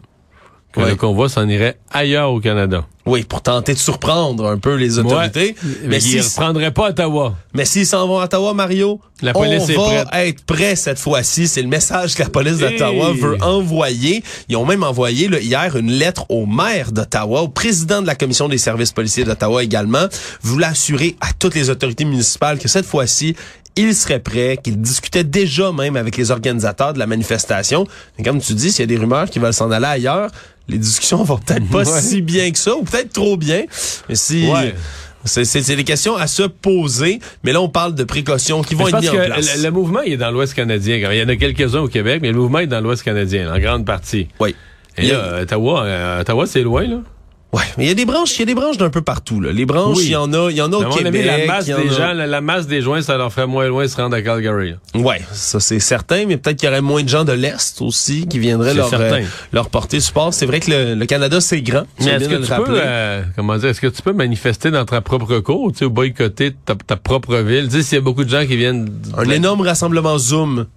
Que 0.74 0.80
le 0.82 0.96
convoi 0.96 1.28
s'en 1.30 1.48
irait 1.50 1.78
ailleurs 1.92 2.32
au 2.32 2.40
Canada. 2.40 2.86
Oui, 3.06 3.24
pour 3.24 3.42
tenter 3.42 3.74
de 3.74 3.80
surprendre 3.80 4.46
un 4.48 4.58
peu 4.60 4.76
les 4.76 5.00
autorités. 5.00 5.56
Mais 5.64 5.88
Mais 5.88 6.04
ils 6.04 6.18
ne 6.20 6.24
reprendraient 6.24 6.72
pas 6.72 6.90
Ottawa. 6.90 7.36
Mais 7.54 7.66
s'ils 7.66 7.88
s'en 7.88 8.08
vont 8.08 8.20
à 8.20 8.26
Ottawa, 8.26 8.54
Mario, 8.54 9.02
La 9.24 9.34
police 9.34 9.64
on 9.66 9.68
est 9.70 9.76
va 9.76 10.06
prête. 10.06 10.28
être 10.28 10.44
prêt 10.46 10.76
cette 10.76 11.00
fois-ci. 11.00 11.48
C'est 11.48 11.64
le 11.64 11.68
message 11.68 12.14
que 12.16 12.22
la 12.22 12.30
police 12.30 12.60
d'Ottawa 12.60 13.10
Hey. 13.10 13.20
veut 13.20 13.38
envoyer. 13.42 14.24
Ils 14.50 14.56
ont 14.56 14.66
même 14.66 14.84
envoyé 14.84 15.28
là, 15.28 15.40
hier 15.40 15.76
une 15.76 15.92
lettre 15.92 16.26
au 16.30 16.46
maire 16.46 16.92
d'Ottawa, 16.92 17.42
au 17.42 17.48
président 17.48 18.02
de 18.04 18.08
la 18.08 18.16
commission 18.16 18.48
des 18.48 18.60
services 18.60 18.92
policiers 18.92 19.24
d'Ottawa 19.24 19.64
également, 19.64 20.06
voulant 20.44 20.68
assurer 20.70 21.16
à 21.22 21.34
toutes 21.38 21.56
les 21.56 21.70
autorités 21.72 22.06
municipales 22.06 22.60
que 22.60 22.68
cette 22.68 22.86
fois-ci, 22.86 23.36
il 23.76 23.96
serait 23.96 24.20
prêt, 24.20 24.58
qu'il 24.62 24.80
discutait 24.82 25.24
déjà 25.24 25.72
même 25.72 25.96
avec 25.96 26.18
les 26.18 26.32
organisateurs 26.32 26.94
de 26.94 27.00
la 27.00 27.08
manifestation. 27.08 27.86
Mais 28.18 28.24
comme 28.24 28.40
tu 28.42 28.54
dis, 28.54 28.72
s'il 28.72 28.82
y 28.82 28.84
a 28.84 28.88
des 28.88 28.98
rumeurs 28.98 29.30
qui 29.30 29.40
veulent 29.40 29.54
s'en 29.54 29.72
aller 29.72 29.86
ailleurs, 29.86 30.30
les 30.68 30.78
discussions 30.78 31.24
vont 31.24 31.38
peut-être 31.38 31.68
pas 31.70 31.84
Ouais. 31.90 32.02
si 32.02 32.22
bien 32.22 32.52
que 32.52 32.58
ça, 32.60 32.76
ou 32.76 32.84
peut-être 32.84 33.14
trop 33.14 33.38
bien. 33.38 33.64
Mais 34.10 34.16
si... 34.16 34.48
Ouais. 34.48 34.74
C'est, 35.24 35.46
c'est, 35.46 35.62
c'est 35.62 35.76
des 35.76 35.84
questions 35.84 36.16
à 36.18 36.26
se 36.26 36.42
poser, 36.42 37.20
mais 37.44 37.52
là, 37.54 37.62
on 37.62 37.70
parle 37.70 37.94
de 37.94 38.04
précautions 38.04 38.64
qui 38.64 38.74
vont 38.74 38.88
être 38.88 39.02
mises 39.02 39.10
en 39.12 39.14
place. 39.14 39.56
le, 39.58 39.64
le 39.66 39.70
mouvement, 39.72 40.02
il 40.02 40.14
est 40.14 40.18
dans 40.18 40.32
l'Ouest 40.32 40.56
canadien. 40.56 40.96
Il 40.98 41.18
y 41.20 41.22
en 41.24 41.30
a 41.30 41.36
quelques-uns 41.36 41.82
au 41.82 41.88
Québec, 41.88 42.20
mais 42.24 42.32
le 42.32 42.38
mouvement 42.40 42.58
est 42.58 42.66
dans 42.66 42.82
l'Ouest 42.82 43.04
canadien, 43.04 43.54
en 43.54 43.60
grande 43.60 43.86
partie. 43.86 44.30
Oui. 44.40 44.56
Et 44.98 45.10
là, 45.10 45.42
Ottawa, 45.44 45.84
euh, 45.84 46.22
Ottawa, 46.22 46.48
c'est 46.48 46.64
loin, 46.64 46.88
là. 46.88 47.02
Ouais, 47.54 47.64
mais 47.78 47.84
il 47.84 47.88
y 47.90 47.92
a 47.92 47.96
des 47.96 48.06
branches, 48.06 48.34
il 48.38 48.40
y 48.40 48.44
a 48.44 48.46
des 48.46 48.56
branches 48.56 48.78
d'un 48.78 48.90
peu 48.90 49.02
partout. 49.02 49.42
Là. 49.42 49.52
Les 49.52 49.66
branches, 49.66 49.98
Oui. 49.98 50.04
il 50.06 50.12
y 50.12 50.16
en 50.16 50.32
a, 50.32 50.50
il 50.50 50.56
y 50.56 50.62
en 50.62 50.72
a 50.72 50.78
au 50.78 50.90
Québec. 50.90 51.14
avis, 51.14 51.24
la 51.26 51.46
masse 51.48 51.66
des 51.66 51.74
a- 51.74 51.88
gens, 51.92 52.14
la, 52.14 52.26
la 52.26 52.40
masse 52.40 52.66
des 52.66 52.82
joints, 52.82 53.02
ça 53.02 53.18
leur 53.18 53.32
ferait 53.34 53.46
moins 53.46 53.68
loin 53.68 53.84
de 53.84 53.88
se 53.90 53.98
rendre 53.98 54.16
à 54.16 54.22
Calgary. 54.22 54.72
là. 54.72 55.02
Ouais, 55.02 55.22
ça 55.34 55.60
c'est 55.60 55.80
certain, 55.82 56.26
mais 56.26 56.38
peut-être 56.38 56.58
qu'il 56.58 56.68
y 56.68 56.72
aurait 56.72 56.80
moins 56.82 57.04
de 57.04 57.10
gens 57.10 57.26
de 57.26 57.34
l'Est 57.34 57.82
aussi 57.82 58.26
qui 58.26 58.40
viendraient 58.40 58.74
leur, 58.74 58.90
euh, 58.94 59.22
leur 59.52 59.70
porter 59.70 60.00
support. 60.00 60.34
C'est 60.34 60.46
vrai 60.46 60.62
que 60.62 60.72
le, 60.72 60.96
le 60.96 61.06
Canada, 61.06 61.42
c'est 61.42 61.62
grand. 61.62 61.84
Mais 62.00 62.06
est-ce 62.12 62.30
que 62.30 62.36
tu 62.36 62.48
peux, 62.64 62.80
euh, 62.82 63.22
comment 63.36 63.58
dire, 63.58 63.68
est-ce 63.70 63.82
que 63.82 63.88
tu 63.88 64.02
peux 64.02 64.14
manifester 64.14 64.72
dans 64.72 64.86
ta 64.86 65.02
propre 65.02 65.40
cour, 65.40 65.74
tu 65.74 65.80
sais, 65.80 65.86
ou 65.86 65.90
boycotter 65.90 66.54
ta, 66.66 66.76
ta 66.76 66.96
propre 66.96 67.36
ville? 67.40 67.66
Tu 67.68 67.78
sais, 67.78 67.84
s'il 67.84 67.96
y 67.96 67.98
a 67.98 68.02
beaucoup 68.02 68.24
de 68.24 68.30
gens 68.30 68.46
qui 68.46 68.56
viennent... 68.56 68.88
Un 69.18 69.30
énorme 69.30 69.60
rassemblement 69.60 70.18
Zoom 70.18 70.68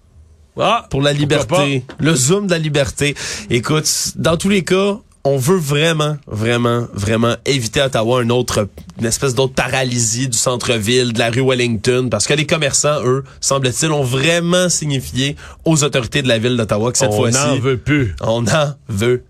Ah! 0.59 0.87
pour 0.91 1.03
la 1.03 1.13
liberté. 1.13 1.85
Le 2.01 2.15
Zoom 2.17 2.47
de 2.47 2.51
la 2.51 2.59
liberté. 2.59 3.15
Écoute, 3.49 3.89
dans 4.17 4.37
tous 4.37 4.49
les 4.49 4.65
cas, 4.65 4.97
on 5.25 5.39
veut 5.39 5.57
vraiment, 5.57 6.19
vraiment, 6.27 6.87
vraiment 6.93 7.35
éviter 7.47 7.81
à 7.81 7.87
Ottawa 7.87 8.23
une 8.23 8.31
autre, 8.31 8.69
une 9.01 9.07
espèce 9.07 9.35
d'autre 9.35 9.55
paralysie 9.55 10.29
du 10.29 10.37
centre-ville, 10.37 11.13
de 11.15 11.19
la 11.19 11.31
rue 11.31 11.41
Wellington, 11.41 12.09
parce 12.11 12.27
que 12.27 12.35
les 12.35 12.47
commerçants, 12.47 13.03
eux, 13.05 13.25
semble-t-il, 13.41 13.91
ont 13.91 14.05
vraiment 14.05 14.69
signifié 14.69 15.37
aux 15.65 15.83
autorités 15.83 16.21
de 16.21 16.29
la 16.29 16.39
ville 16.39 16.57
d'Ottawa 16.57 16.93
que 16.93 16.99
cette 16.99 17.11
On 17.11 17.17
fois-ci, 17.17 17.39
n'en 17.39 17.59
veut 17.59 17.79
plus. 17.79 18.15
on 18.21 18.43
n'en 18.43 18.75
veut 18.89 19.25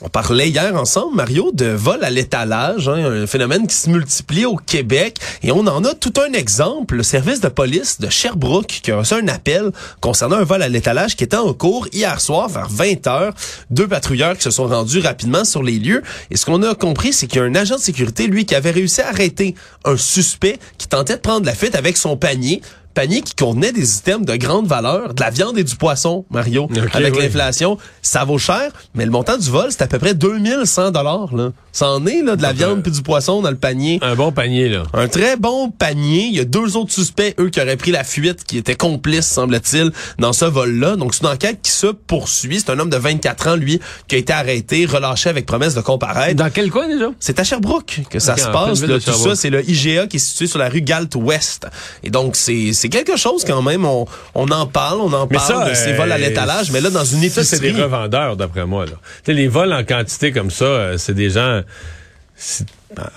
On 0.00 0.08
parlait 0.08 0.48
hier 0.48 0.76
ensemble, 0.76 1.16
Mario, 1.16 1.50
de 1.52 1.66
vol 1.66 2.04
à 2.04 2.10
l'étalage, 2.10 2.88
hein, 2.88 3.22
un 3.22 3.26
phénomène 3.26 3.66
qui 3.66 3.74
se 3.74 3.90
multiplie 3.90 4.44
au 4.44 4.54
Québec. 4.54 5.18
Et 5.42 5.50
on 5.50 5.66
en 5.66 5.84
a 5.84 5.92
tout 5.92 6.12
un 6.24 6.32
exemple. 6.34 6.94
Le 6.94 7.02
service 7.02 7.40
de 7.40 7.48
police 7.48 7.98
de 7.98 8.08
Sherbrooke 8.08 8.80
qui 8.80 8.92
a 8.92 8.98
reçu 8.98 9.14
un 9.14 9.26
appel 9.26 9.72
concernant 10.00 10.36
un 10.36 10.44
vol 10.44 10.62
à 10.62 10.68
l'étalage 10.68 11.16
qui 11.16 11.24
était 11.24 11.36
en 11.36 11.52
cours 11.52 11.88
hier 11.92 12.20
soir 12.20 12.48
vers 12.48 12.68
20 12.68 13.06
heures. 13.08 13.34
Deux 13.70 13.88
patrouilleurs 13.88 14.36
qui 14.36 14.44
se 14.44 14.52
sont 14.52 14.68
rendus 14.68 15.00
rapidement 15.00 15.44
sur 15.44 15.64
les 15.64 15.80
lieux. 15.80 16.04
Et 16.30 16.36
ce 16.36 16.46
qu'on 16.46 16.62
a 16.62 16.76
compris, 16.76 17.12
c'est 17.12 17.26
qu'il 17.26 17.40
y 17.40 17.42
a 17.42 17.46
un 17.46 17.54
agent 17.56 17.74
de 17.74 17.80
sécurité, 17.80 18.28
lui, 18.28 18.46
qui 18.46 18.54
avait 18.54 18.70
réussi 18.70 19.00
à 19.00 19.08
arrêter 19.08 19.56
un 19.84 19.96
suspect 19.96 20.60
qui 20.78 20.86
tentait 20.86 21.16
de 21.16 21.20
prendre 21.20 21.44
la 21.44 21.54
fuite 21.54 21.74
avec 21.74 21.96
son 21.96 22.16
panier 22.16 22.62
panier 22.98 23.22
qui 23.22 23.36
contenait 23.36 23.70
des 23.70 23.98
items 23.98 24.26
de 24.26 24.34
grande 24.34 24.66
valeur, 24.66 25.14
de 25.14 25.20
la 25.20 25.30
viande 25.30 25.56
et 25.56 25.62
du 25.62 25.76
poisson, 25.76 26.24
Mario. 26.30 26.64
Ok, 26.64 26.76
Avec 26.94 27.14
oui. 27.14 27.22
l'inflation, 27.22 27.78
ça 28.02 28.24
vaut 28.24 28.38
cher, 28.38 28.72
mais 28.94 29.04
le 29.04 29.12
montant 29.12 29.36
du 29.38 29.48
vol, 29.48 29.66
c'est 29.70 29.82
à 29.82 29.86
peu 29.86 30.00
près 30.00 30.14
2100 30.14 30.90
dollars 30.90 31.32
là. 31.36 31.52
Ça 31.70 31.88
en 31.90 32.04
est 32.06 32.22
là 32.22 32.34
de 32.34 32.42
la 32.42 32.52
viande 32.52 32.82
puis 32.82 32.90
du 32.90 33.02
poisson 33.02 33.40
dans 33.40 33.50
le 33.50 33.56
panier. 33.56 34.00
Un 34.02 34.16
bon 34.16 34.32
panier, 34.32 34.68
là. 34.68 34.82
Un 34.94 35.06
très 35.06 35.36
bon 35.36 35.70
panier. 35.70 36.24
Il 36.28 36.34
y 36.34 36.40
a 36.40 36.44
deux 36.44 36.76
autres 36.76 36.92
suspects, 36.92 37.36
eux, 37.38 37.50
qui 37.50 37.60
auraient 37.60 37.76
pris 37.76 37.92
la 37.92 38.02
fuite, 38.02 38.42
qui 38.42 38.58
étaient 38.58 38.74
complices, 38.74 39.28
semble-t-il, 39.28 39.92
dans 40.18 40.32
ce 40.32 40.44
vol-là. 40.44 40.96
Donc, 40.96 41.14
c'est 41.14 41.20
une 41.20 41.28
enquête 41.28 41.60
qui 41.62 41.70
se 41.70 41.86
poursuit. 41.86 42.58
C'est 42.58 42.70
un 42.72 42.80
homme 42.80 42.90
de 42.90 42.96
24 42.96 43.46
ans, 43.46 43.54
lui, 43.54 43.78
qui 44.08 44.16
a 44.16 44.18
été 44.18 44.32
arrêté, 44.32 44.86
relâché 44.86 45.30
avec 45.30 45.46
promesse 45.46 45.74
de 45.74 45.80
comparaître. 45.80 46.34
Dans 46.34 46.50
quel 46.50 46.68
coin, 46.68 46.88
déjà? 46.88 47.10
C'est 47.20 47.38
à 47.38 47.44
Sherbrooke 47.44 48.00
que 48.10 48.18
ça 48.18 48.32
Ok, 48.32 48.40
se 48.40 48.48
passe. 48.48 48.82
Là, 48.82 48.98
tout 48.98 49.12
ça, 49.12 49.36
c'est 49.36 49.50
le 49.50 49.62
IGA 49.70 50.08
qui 50.08 50.16
est 50.16 50.20
situé 50.20 50.48
sur 50.48 50.58
la 50.58 50.68
rue 50.68 50.82
Galt-Ouest. 50.82 51.68
Et 52.02 52.10
donc, 52.10 52.34
c'est 52.34 52.87
c'est 52.88 53.04
quelque 53.04 53.18
chose 53.18 53.44
quand 53.44 53.62
même. 53.62 53.84
On, 53.84 54.06
on 54.34 54.48
en 54.48 54.66
parle, 54.66 55.00
on 55.00 55.12
en 55.12 55.26
Mais 55.26 55.36
parle 55.36 55.64
ça, 55.64 55.68
de 55.68 55.74
ces 55.74 55.92
euh, 55.92 55.96
vols 55.96 56.12
à 56.12 56.18
l'étalage, 56.18 56.70
mais 56.70 56.80
là, 56.80 56.90
dans 56.90 57.04
une 57.04 57.28
Ça, 57.28 57.44
c'est 57.44 57.56
épicerie... 57.56 57.74
des 57.74 57.82
revendeurs, 57.82 58.36
d'après 58.36 58.64
moi. 58.64 58.86
Là. 58.86 58.92
Les 59.26 59.48
vols 59.48 59.72
en 59.72 59.84
quantité 59.84 60.32
comme 60.32 60.50
ça, 60.50 60.64
euh, 60.64 60.98
c'est 60.98 61.14
des 61.14 61.30
gens... 61.30 61.62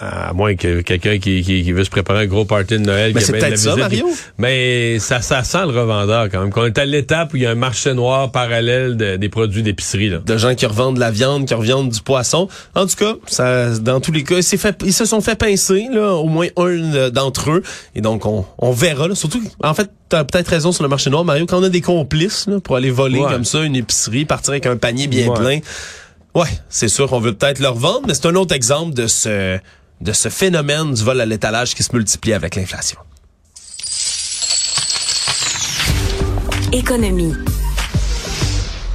à 0.01 0.33
moins 0.33 0.55
que 0.55 0.81
quelqu'un 0.81 1.17
qui, 1.17 1.41
qui, 1.41 1.63
qui 1.63 1.71
veut 1.71 1.83
se 1.83 1.89
préparer 1.89 2.23
un 2.23 2.27
gros 2.27 2.45
party 2.45 2.73
de 2.73 2.85
Noël. 2.85 3.13
Mais 3.15 3.21
c'est 3.21 3.31
peut-être 3.31 3.57
ça, 3.57 3.75
Mario? 3.75 4.09
Mais 4.37 4.99
ça, 4.99 5.21
ça 5.21 5.43
sent 5.43 5.61
le 5.61 5.79
revendeur 5.79 6.29
quand 6.29 6.41
même. 6.41 6.51
Qu'on 6.51 6.65
est 6.65 6.77
à 6.77 6.85
l'étape 6.85 7.33
où 7.33 7.37
il 7.37 7.43
y 7.43 7.45
a 7.45 7.51
un 7.51 7.55
marché 7.55 7.93
noir 7.93 8.31
parallèle 8.31 8.97
de- 8.97 9.15
des 9.15 9.29
produits 9.29 9.63
d'épicerie. 9.63 10.11
de 10.25 10.37
gens 10.37 10.55
qui 10.55 10.65
revendent 10.65 10.95
de 10.95 10.99
la 10.99 11.11
viande, 11.11 11.45
qui 11.45 11.53
revendent 11.53 11.89
du 11.89 12.01
poisson. 12.01 12.47
En 12.75 12.85
tout 12.85 12.95
cas, 12.95 13.13
ça, 13.27 13.77
dans 13.79 13.99
tous 14.01 14.11
les 14.11 14.23
cas, 14.23 14.41
fait, 14.41 14.81
ils 14.85 14.93
se 14.93 15.05
sont 15.05 15.21
fait 15.21 15.35
pincer, 15.35 15.87
là, 15.91 16.13
au 16.15 16.27
moins 16.27 16.47
un 16.57 16.93
euh, 16.95 17.09
d'entre 17.09 17.51
eux. 17.51 17.63
Et 17.95 18.01
donc, 18.01 18.25
on, 18.25 18.45
on 18.57 18.71
verra. 18.71 19.07
Là. 19.07 19.15
Surtout, 19.15 19.41
en 19.63 19.73
fait, 19.73 19.89
t'as 20.09 20.23
peut-être 20.25 20.49
raison 20.49 20.71
sur 20.71 20.83
le 20.83 20.89
marché 20.89 21.09
noir, 21.09 21.23
Mario, 21.23 21.45
quand 21.45 21.59
on 21.59 21.63
a 21.63 21.69
des 21.69 21.81
complices 21.81 22.47
là, 22.47 22.59
pour 22.59 22.75
aller 22.75 22.91
voler 22.91 23.19
Ouais. 23.19 23.31
comme 23.31 23.45
ça 23.45 23.61
une 23.63 23.75
épicerie, 23.75 24.25
partir 24.25 24.51
avec 24.51 24.65
un 24.65 24.75
panier 24.75 25.07
bien 25.07 25.27
Ouais. 25.27 25.39
plein. 25.39 25.59
Ouais, 26.33 26.47
c'est 26.69 26.87
sûr 26.87 27.09
qu'on 27.09 27.19
veut 27.19 27.33
peut-être 27.33 27.59
le 27.59 27.67
revendre, 27.67 28.03
mais 28.07 28.13
c'est 28.13 28.25
un 28.25 28.35
autre 28.35 28.55
exemple 28.55 28.93
de 28.93 29.07
ce, 29.07 29.59
de 29.99 30.13
ce 30.13 30.29
phénomène 30.29 30.93
du 30.93 31.03
vol 31.03 31.19
à 31.19 31.25
l'étalage 31.25 31.75
qui 31.75 31.83
se 31.83 31.93
multiplie 31.93 32.33
avec 32.33 32.55
l'inflation. 32.55 32.99
Économie. 36.71 37.33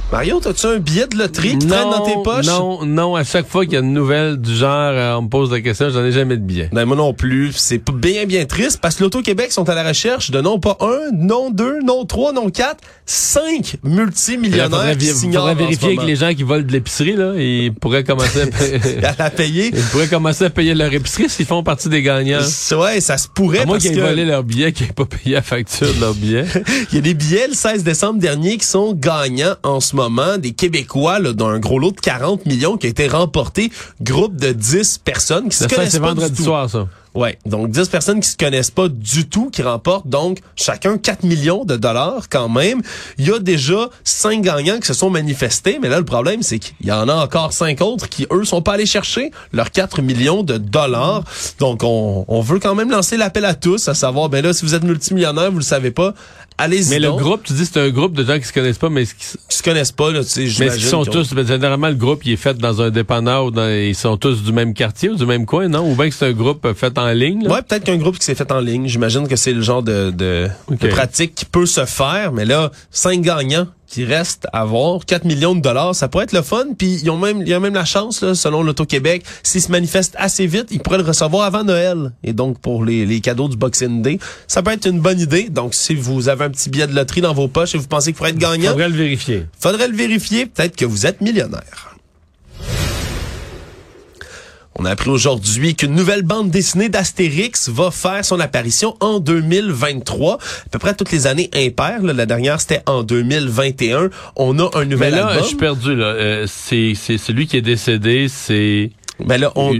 Mario, 0.09 0.39
as-tu 0.47 0.65
un 0.67 0.77
billet 0.77 1.05
de 1.05 1.17
loterie 1.17 1.57
qui 1.57 1.67
traîne 1.67 1.89
dans 1.89 2.05
tes 2.05 2.13
poches? 2.23 2.45
Non, 2.45 2.85
non. 2.85 3.15
À 3.17 3.25
chaque 3.25 3.45
fois 3.45 3.65
qu'il 3.65 3.73
y 3.73 3.75
a 3.75 3.81
une 3.81 3.91
nouvelle 3.91 4.37
du 4.37 4.55
genre, 4.55 4.71
euh, 4.71 5.15
on 5.15 5.23
me 5.23 5.27
pose 5.27 5.51
la 5.51 5.59
question, 5.59 5.89
j'en 5.89 6.05
ai 6.05 6.13
jamais 6.13 6.37
de 6.37 6.43
billets. 6.43 6.69
Ben, 6.71 6.85
moi 6.85 6.95
non 6.95 7.13
plus. 7.13 7.51
C'est 7.57 7.83
bien, 7.91 8.25
bien 8.25 8.45
triste 8.45 8.79
parce 8.81 8.95
que 8.95 9.03
l'Auto-Québec 9.03 9.51
sont 9.51 9.67
à 9.67 9.75
la 9.75 9.85
recherche 9.85 10.31
de 10.31 10.39
non 10.39 10.59
pas 10.59 10.77
un, 10.79 11.11
non 11.13 11.51
deux, 11.51 11.81
non 11.83 12.05
trois, 12.05 12.31
non 12.31 12.49
quatre, 12.49 12.85
cinq 13.05 13.75
Il 13.83 13.89
multimillionnaires 13.89 14.69
faudrait, 14.69 14.95
qui 14.95 15.07
faudrait 15.07 15.55
vérifier 15.55 15.97
que 15.97 16.05
les 16.05 16.15
gens 16.15 16.33
qui 16.33 16.43
volent 16.43 16.65
de 16.65 16.71
l'épicerie, 16.71 17.17
là, 17.17 17.33
ils 17.35 17.73
pourraient 17.73 18.05
commencer 18.05 18.43
à, 18.43 19.07
à 19.09 19.13
la 19.17 19.29
payer. 19.29 19.71
ils 19.73 19.83
pourraient 19.91 20.07
commencer 20.07 20.45
à 20.45 20.49
payer 20.49 20.73
leur 20.73 20.93
épicerie 20.93 21.29
s'ils 21.29 21.45
font 21.45 21.63
partie 21.63 21.89
des 21.89 22.01
gagnants. 22.01 22.39
Ouais, 22.71 23.01
ça 23.01 23.17
se 23.17 23.27
pourrait 23.27 23.59
À 23.59 23.65
moins 23.65 23.77
qu'ils 23.77 23.97
aient 23.97 24.01
volé 24.01 24.23
leur 24.23 24.43
billet, 24.43 24.71
qu'ils 24.71 24.87
n'aient 24.87 24.93
pas 24.93 25.05
payé 25.05 25.35
la 25.35 25.41
facture 25.41 25.93
de 25.93 25.99
leur 25.99 26.13
billet. 26.13 26.45
il 26.91 26.95
y 26.95 26.97
a 26.99 27.01
des 27.01 27.13
billets 27.13 27.49
le 27.49 27.53
16 27.53 27.83
décembre 27.83 28.19
dernier 28.19 28.57
qui 28.57 28.65
sont 28.65 28.93
gagnants 28.93 29.55
en 29.63 29.81
ce 29.81 29.95
moment, 29.95 29.96
des 30.37 30.51
Québécois 30.51 31.19
là, 31.19 31.33
d'un 31.33 31.59
gros 31.59 31.79
lot 31.79 31.91
de 31.91 31.99
40 31.99 32.45
millions 32.45 32.77
qui 32.77 32.87
a 32.87 32.89
été 32.89 33.07
remporté, 33.07 33.71
groupe 34.01 34.35
de 34.35 34.51
10 34.51 34.99
personnes 34.99 35.49
qui 35.49 35.57
se 35.57 35.63
Ça, 35.63 35.75
connaissent 35.75 35.91
c'est 35.91 35.99
pas 35.99 36.07
vendredi 36.07 36.31
du 36.31 36.37
tout. 36.37 36.43
soir, 36.43 36.69
ça. 36.69 36.87
Ouais, 37.17 37.39
donc 37.47 37.71
10 37.71 37.89
personnes 37.89 38.19
qui 38.19 38.29
se 38.29 38.37
connaissent 38.37 38.69
pas 38.69 38.89
du 38.89 39.27
tout, 39.27 39.49
qui 39.49 39.63
remportent 39.63 40.07
donc 40.07 40.37
chacun 40.55 40.99
4 40.99 41.23
millions 41.23 41.65
de 41.65 41.75
dollars 41.75 42.29
quand 42.29 42.47
même. 42.47 42.83
Il 43.17 43.27
y 43.27 43.31
a 43.31 43.39
déjà 43.39 43.89
5 44.03 44.43
gagnants 44.43 44.79
qui 44.79 44.85
se 44.85 44.93
sont 44.93 45.09
manifestés, 45.09 45.79
mais 45.81 45.89
là 45.89 45.97
le 45.97 46.05
problème 46.05 46.43
c'est 46.43 46.59
qu'il 46.59 46.85
y 46.85 46.91
en 46.91 47.09
a 47.09 47.15
encore 47.15 47.53
5 47.53 47.81
autres 47.81 48.07
qui 48.07 48.27
eux 48.31 48.45
sont 48.45 48.61
pas 48.61 48.73
allés 48.73 48.85
chercher 48.85 49.31
leurs 49.51 49.71
4 49.71 50.03
millions 50.03 50.43
de 50.43 50.57
dollars. 50.59 51.23
Donc 51.57 51.81
on, 51.83 52.23
on 52.27 52.41
veut 52.41 52.59
quand 52.59 52.75
même 52.75 52.91
lancer 52.91 53.17
l'appel 53.17 53.45
à 53.45 53.55
tous, 53.55 53.87
à 53.87 53.95
savoir 53.95 54.29
ben 54.29 54.45
là 54.45 54.53
si 54.53 54.63
vous 54.63 54.75
êtes 54.75 54.83
multimillionnaire, 54.83 55.51
vous 55.51 55.57
le 55.57 55.63
savez 55.63 55.89
pas, 55.89 56.13
allez-y 56.57 56.89
Mais 56.89 56.99
le 56.99 57.11
groupe, 57.11 57.43
tu 57.43 57.53
dis 57.53 57.65
c'est 57.65 57.79
un 57.79 57.89
groupe 57.89 58.13
de 58.13 58.23
gens 58.23 58.37
qui 58.39 58.45
se 58.45 58.53
connaissent 58.53 58.77
pas, 58.77 58.89
mais 58.89 59.05
qui 59.05 59.55
se 59.55 59.63
connaissent 59.63 59.91
pas 59.91 60.11
là, 60.11 60.23
tu 60.23 60.49
sais, 60.49 60.63
mais 60.63 60.71
qu'ils 60.71 60.83
sont 60.83 61.03
tous, 61.03 61.33
ben, 61.33 61.45
généralement, 61.45 61.89
le 61.89 61.95
groupe, 61.95 62.25
il 62.25 62.33
est 62.33 62.37
fait 62.37 62.57
dans 62.57 62.81
un 62.81 62.89
dépanneur 62.89 63.45
ou 63.45 63.51
dans, 63.51 63.69
ils 63.69 63.95
sont 63.95 64.17
tous 64.17 64.43
du 64.43 64.51
même 64.51 64.73
quartier 64.73 65.09
ou 65.09 65.15
du 65.15 65.25
même 65.25 65.45
coin, 65.45 65.67
non? 65.67 65.89
Ou 65.89 65.95
bien 65.95 66.09
que 66.09 66.15
c'est 66.15 66.27
un 66.27 66.33
groupe 66.33 66.67
fait 66.73 66.97
en 66.97 67.06
ligne, 67.13 67.43
là? 67.45 67.53
Ouais, 67.53 67.61
peut-être 67.61 67.83
qu'un 67.83 67.97
groupe 67.97 68.17
qui 68.19 68.25
s'est 68.25 68.35
fait 68.35 68.51
en 68.51 68.59
ligne. 68.59 68.87
J'imagine 68.87 69.27
que 69.27 69.35
c'est 69.35 69.53
le 69.53 69.61
genre 69.61 69.83
de, 69.83 70.11
de, 70.11 70.47
Ok. 70.67 70.79
de 70.79 70.87
pratique 70.87 71.35
qui 71.35 71.45
peut 71.45 71.65
se 71.65 71.85
faire. 71.85 72.31
Mais 72.31 72.45
là, 72.45 72.71
cinq 72.91 73.21
gagnants 73.21 73.67
qui 73.87 74.03
restent 74.03 74.47
à 74.51 74.65
voir, 74.65 75.05
4 75.05 75.23
millions 75.23 75.55
de 75.55 75.61
dollars, 75.61 75.95
ça 75.95 76.09
pourrait 76.09 76.25
être 76.25 76.33
le 76.33 76.41
fun. 76.41 76.65
Puis 76.77 76.99
ils 77.03 77.09
ont 77.09 77.17
même, 77.17 77.41
il 77.41 77.47
y 77.47 77.53
a 77.53 77.59
même 77.61 77.73
la 77.73 77.85
chance, 77.85 78.21
là, 78.21 78.35
selon 78.35 78.61
l'Auto-Québec, 78.61 79.23
s'ils 79.43 79.61
se 79.61 79.71
manifestent 79.71 80.15
assez 80.17 80.45
vite, 80.45 80.67
ils 80.71 80.79
pourraient 80.81 80.97
le 80.97 81.05
recevoir 81.05 81.43
avant 81.45 81.63
Noël. 81.63 82.11
Et 82.23 82.33
donc, 82.33 82.59
pour 82.59 82.83
les, 82.83 83.05
les 83.05 83.21
cadeaux 83.21 83.47
du 83.47 83.55
Boxing 83.55 84.01
Day, 84.01 84.19
ça 84.47 84.61
peut 84.61 84.71
être 84.71 84.87
une 84.87 84.99
bonne 84.99 85.21
idée. 85.21 85.47
Donc, 85.49 85.73
si 85.73 85.95
vous 85.95 86.27
avez 86.27 86.43
un 86.43 86.49
petit 86.49 86.69
billet 86.69 86.87
de 86.87 86.93
loterie 86.93 87.21
dans 87.21 87.33
vos 87.33 87.47
poches 87.47 87.75
et 87.75 87.77
vous 87.77 87.87
pensez 87.87 88.07
qu'il 88.11 88.15
pourrait 88.15 88.31
être 88.31 88.37
gagnant, 88.37 88.71
Faudrait 88.71 88.89
le 88.89 88.95
vérifier. 88.95 89.45
faudrait 89.57 89.87
le 89.87 89.95
vérifier. 89.95 90.47
Peut-être 90.47 90.75
que 90.75 90.85
vous 90.85 91.05
êtes 91.05 91.21
millionnaire. 91.21 91.95
On 94.79 94.85
a 94.85 94.91
appris 94.91 95.09
aujourd'hui 95.09 95.75
qu'une 95.75 95.95
nouvelle 95.95 96.21
bande 96.21 96.51
dessinée 96.51 96.87
d'Astérix 96.87 97.67
va 97.69 97.89
faire 97.89 98.23
son 98.23 98.39
apparition 98.39 98.95
en 98.99 99.19
2023. 99.19 100.35
À 100.35 100.69
peu 100.69 100.77
près 100.77 100.93
toutes 100.93 101.11
les 101.11 101.25
années 101.25 101.49
impaires. 101.55 102.03
là. 102.03 102.13
La 102.13 102.27
dernière, 102.27 102.61
c'était 102.61 102.81
en 102.85 103.01
2021. 103.01 104.09
On 104.35 104.59
a 104.59 104.69
un 104.75 104.79
Mais 104.81 104.85
nouvel 104.85 105.15
là, 105.15 105.27
album. 105.27 105.43
je 105.43 105.47
suis 105.47 105.57
perdu, 105.57 105.95
là. 105.95 106.05
Euh, 106.05 106.45
c'est, 106.47 106.93
c'est 106.95 107.17
celui 107.17 107.47
qui 107.47 107.57
est 107.57 107.61
décédé, 107.61 108.27
c'est... 108.29 108.91
Ben 109.25 109.41
là, 109.41 109.51
on... 109.55 109.73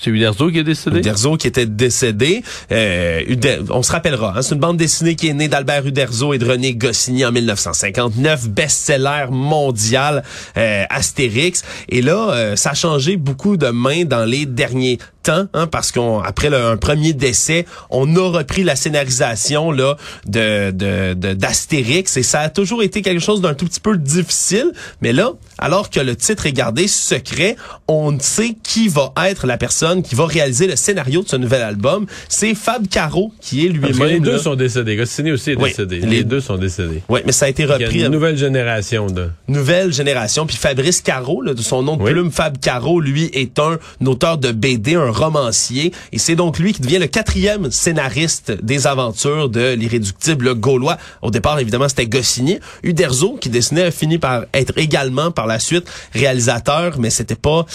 C'est 0.00 0.10
Uderzo 0.10 0.50
qui 0.50 0.58
est 0.58 0.64
décédé? 0.64 0.98
Uderzo 0.98 1.36
qui 1.36 1.46
était 1.46 1.66
décédé. 1.66 2.42
Euh, 2.72 3.22
on 3.70 3.82
se 3.82 3.92
rappellera, 3.92 4.34
hein, 4.36 4.42
c'est 4.42 4.54
une 4.54 4.60
bande 4.60 4.76
dessinée 4.76 5.14
qui 5.14 5.28
est 5.28 5.34
née 5.34 5.46
d'Albert 5.46 5.86
Uderzo 5.86 6.34
et 6.34 6.38
de 6.38 6.44
René 6.44 6.74
Goscinny 6.74 7.24
en 7.24 7.30
1959, 7.30 8.48
best-seller 8.48 9.26
mondial 9.30 10.24
euh, 10.56 10.84
Astérix. 10.90 11.62
Et 11.88 12.02
là, 12.02 12.30
euh, 12.30 12.56
ça 12.56 12.70
a 12.70 12.74
changé 12.74 13.16
beaucoup 13.16 13.56
de 13.56 13.68
mains 13.68 14.04
dans 14.04 14.24
les 14.24 14.46
derniers 14.46 14.98
temps, 15.24 15.46
hein, 15.54 15.66
parce 15.66 15.90
qu'on 15.92 16.20
après 16.20 16.50
le- 16.50 16.56
un 16.66 16.76
premier 16.76 17.12
décès, 17.12 17.66
on 17.90 18.14
a 18.16 18.28
repris 18.38 18.62
la 18.62 18.76
scénarisation 18.76 19.72
là 19.72 19.96
de 20.26 20.70
de- 20.70 21.14
de- 21.14 21.34
d'Astérix 21.34 22.16
et 22.16 22.22
ça 22.22 22.40
a 22.40 22.48
toujours 22.48 22.82
été 22.82 23.02
quelque 23.02 23.20
chose 23.22 23.40
d'un 23.40 23.54
tout 23.54 23.64
petit 23.66 23.80
peu 23.80 23.96
difficile. 23.96 24.72
Mais 25.00 25.12
là, 25.12 25.30
alors 25.58 25.90
que 25.90 26.00
le 26.00 26.14
titre 26.16 26.46
est 26.46 26.52
gardé 26.52 26.86
secret, 26.88 27.56
on 27.88 28.16
sait 28.20 28.56
qui 28.62 28.88
va 28.88 29.12
être 29.26 29.46
la 29.46 29.56
personne 29.56 30.02
qui 30.02 30.14
va 30.14 30.26
réaliser 30.26 30.66
le 30.66 30.76
scénario 30.76 31.22
de 31.22 31.28
ce 31.28 31.36
nouvel 31.36 31.62
album. 31.62 32.06
C'est 32.28 32.54
Fab 32.54 32.86
Caro 32.88 33.32
qui 33.40 33.64
est 33.66 33.68
lui-même. 33.68 34.04
les 34.08 34.20
deux 34.20 34.32
là- 34.32 34.38
sont 34.38 34.54
décédés. 34.54 34.96
Goscinny 34.96 35.32
aussi 35.32 35.50
est 35.52 35.56
Oui, 35.56 35.70
décédé. 35.70 36.00
les- 36.00 36.06
Les, 36.18 36.24
deux 36.24 36.40
sont 36.40 36.56
décédés. 36.56 37.02
Ouais, 37.08 37.22
mais 37.26 37.32
ça 37.32 37.46
a 37.46 37.48
été 37.48 37.62
Il 37.64 37.68
y 37.68 37.72
a 37.72 37.74
repris. 37.76 38.00
une 38.04 38.08
nouvelle 38.08 38.36
génération 38.36 39.06
de... 39.06 39.30
nouvelle 39.48 39.92
génération. 39.92 40.46
Puis 40.46 40.56
Fabrice 40.56 41.00
Caro, 41.00 41.42
là, 41.42 41.54
de 41.54 41.62
son 41.62 41.82
nom 41.82 41.96
de 41.96 42.02
Oui. 42.02 42.12
plume, 42.12 42.30
Fab 42.30 42.58
Caro, 42.58 43.00
lui, 43.00 43.30
est 43.32 43.58
un 43.58 43.78
auteur 44.06 44.38
de 44.38 44.52
BD, 44.52 44.94
un 44.94 45.10
romancier. 45.14 45.92
Et 46.12 46.18
c'est 46.18 46.36
donc 46.36 46.58
lui 46.58 46.72
qui 46.72 46.82
devient 46.82 46.98
le 46.98 47.06
quatrième 47.06 47.70
scénariste 47.70 48.52
des 48.62 48.86
aventures 48.86 49.48
de 49.48 49.74
l'irréductible 49.74 50.54
gaulois. 50.54 50.96
Au 51.22 51.30
départ, 51.30 51.58
évidemment, 51.58 51.88
c'était 51.88 52.06
Goscinny. 52.06 52.58
Uderzo, 52.82 53.36
qui 53.40 53.48
dessinait, 53.48 53.84
a 53.84 53.90
fini 53.90 54.18
par 54.18 54.44
être 54.52 54.72
également, 54.76 55.30
par 55.30 55.46
la 55.46 55.58
suite, 55.58 55.86
réalisateur, 56.12 56.98
mais 56.98 57.10
c'était 57.10 57.34
pas, 57.34 57.66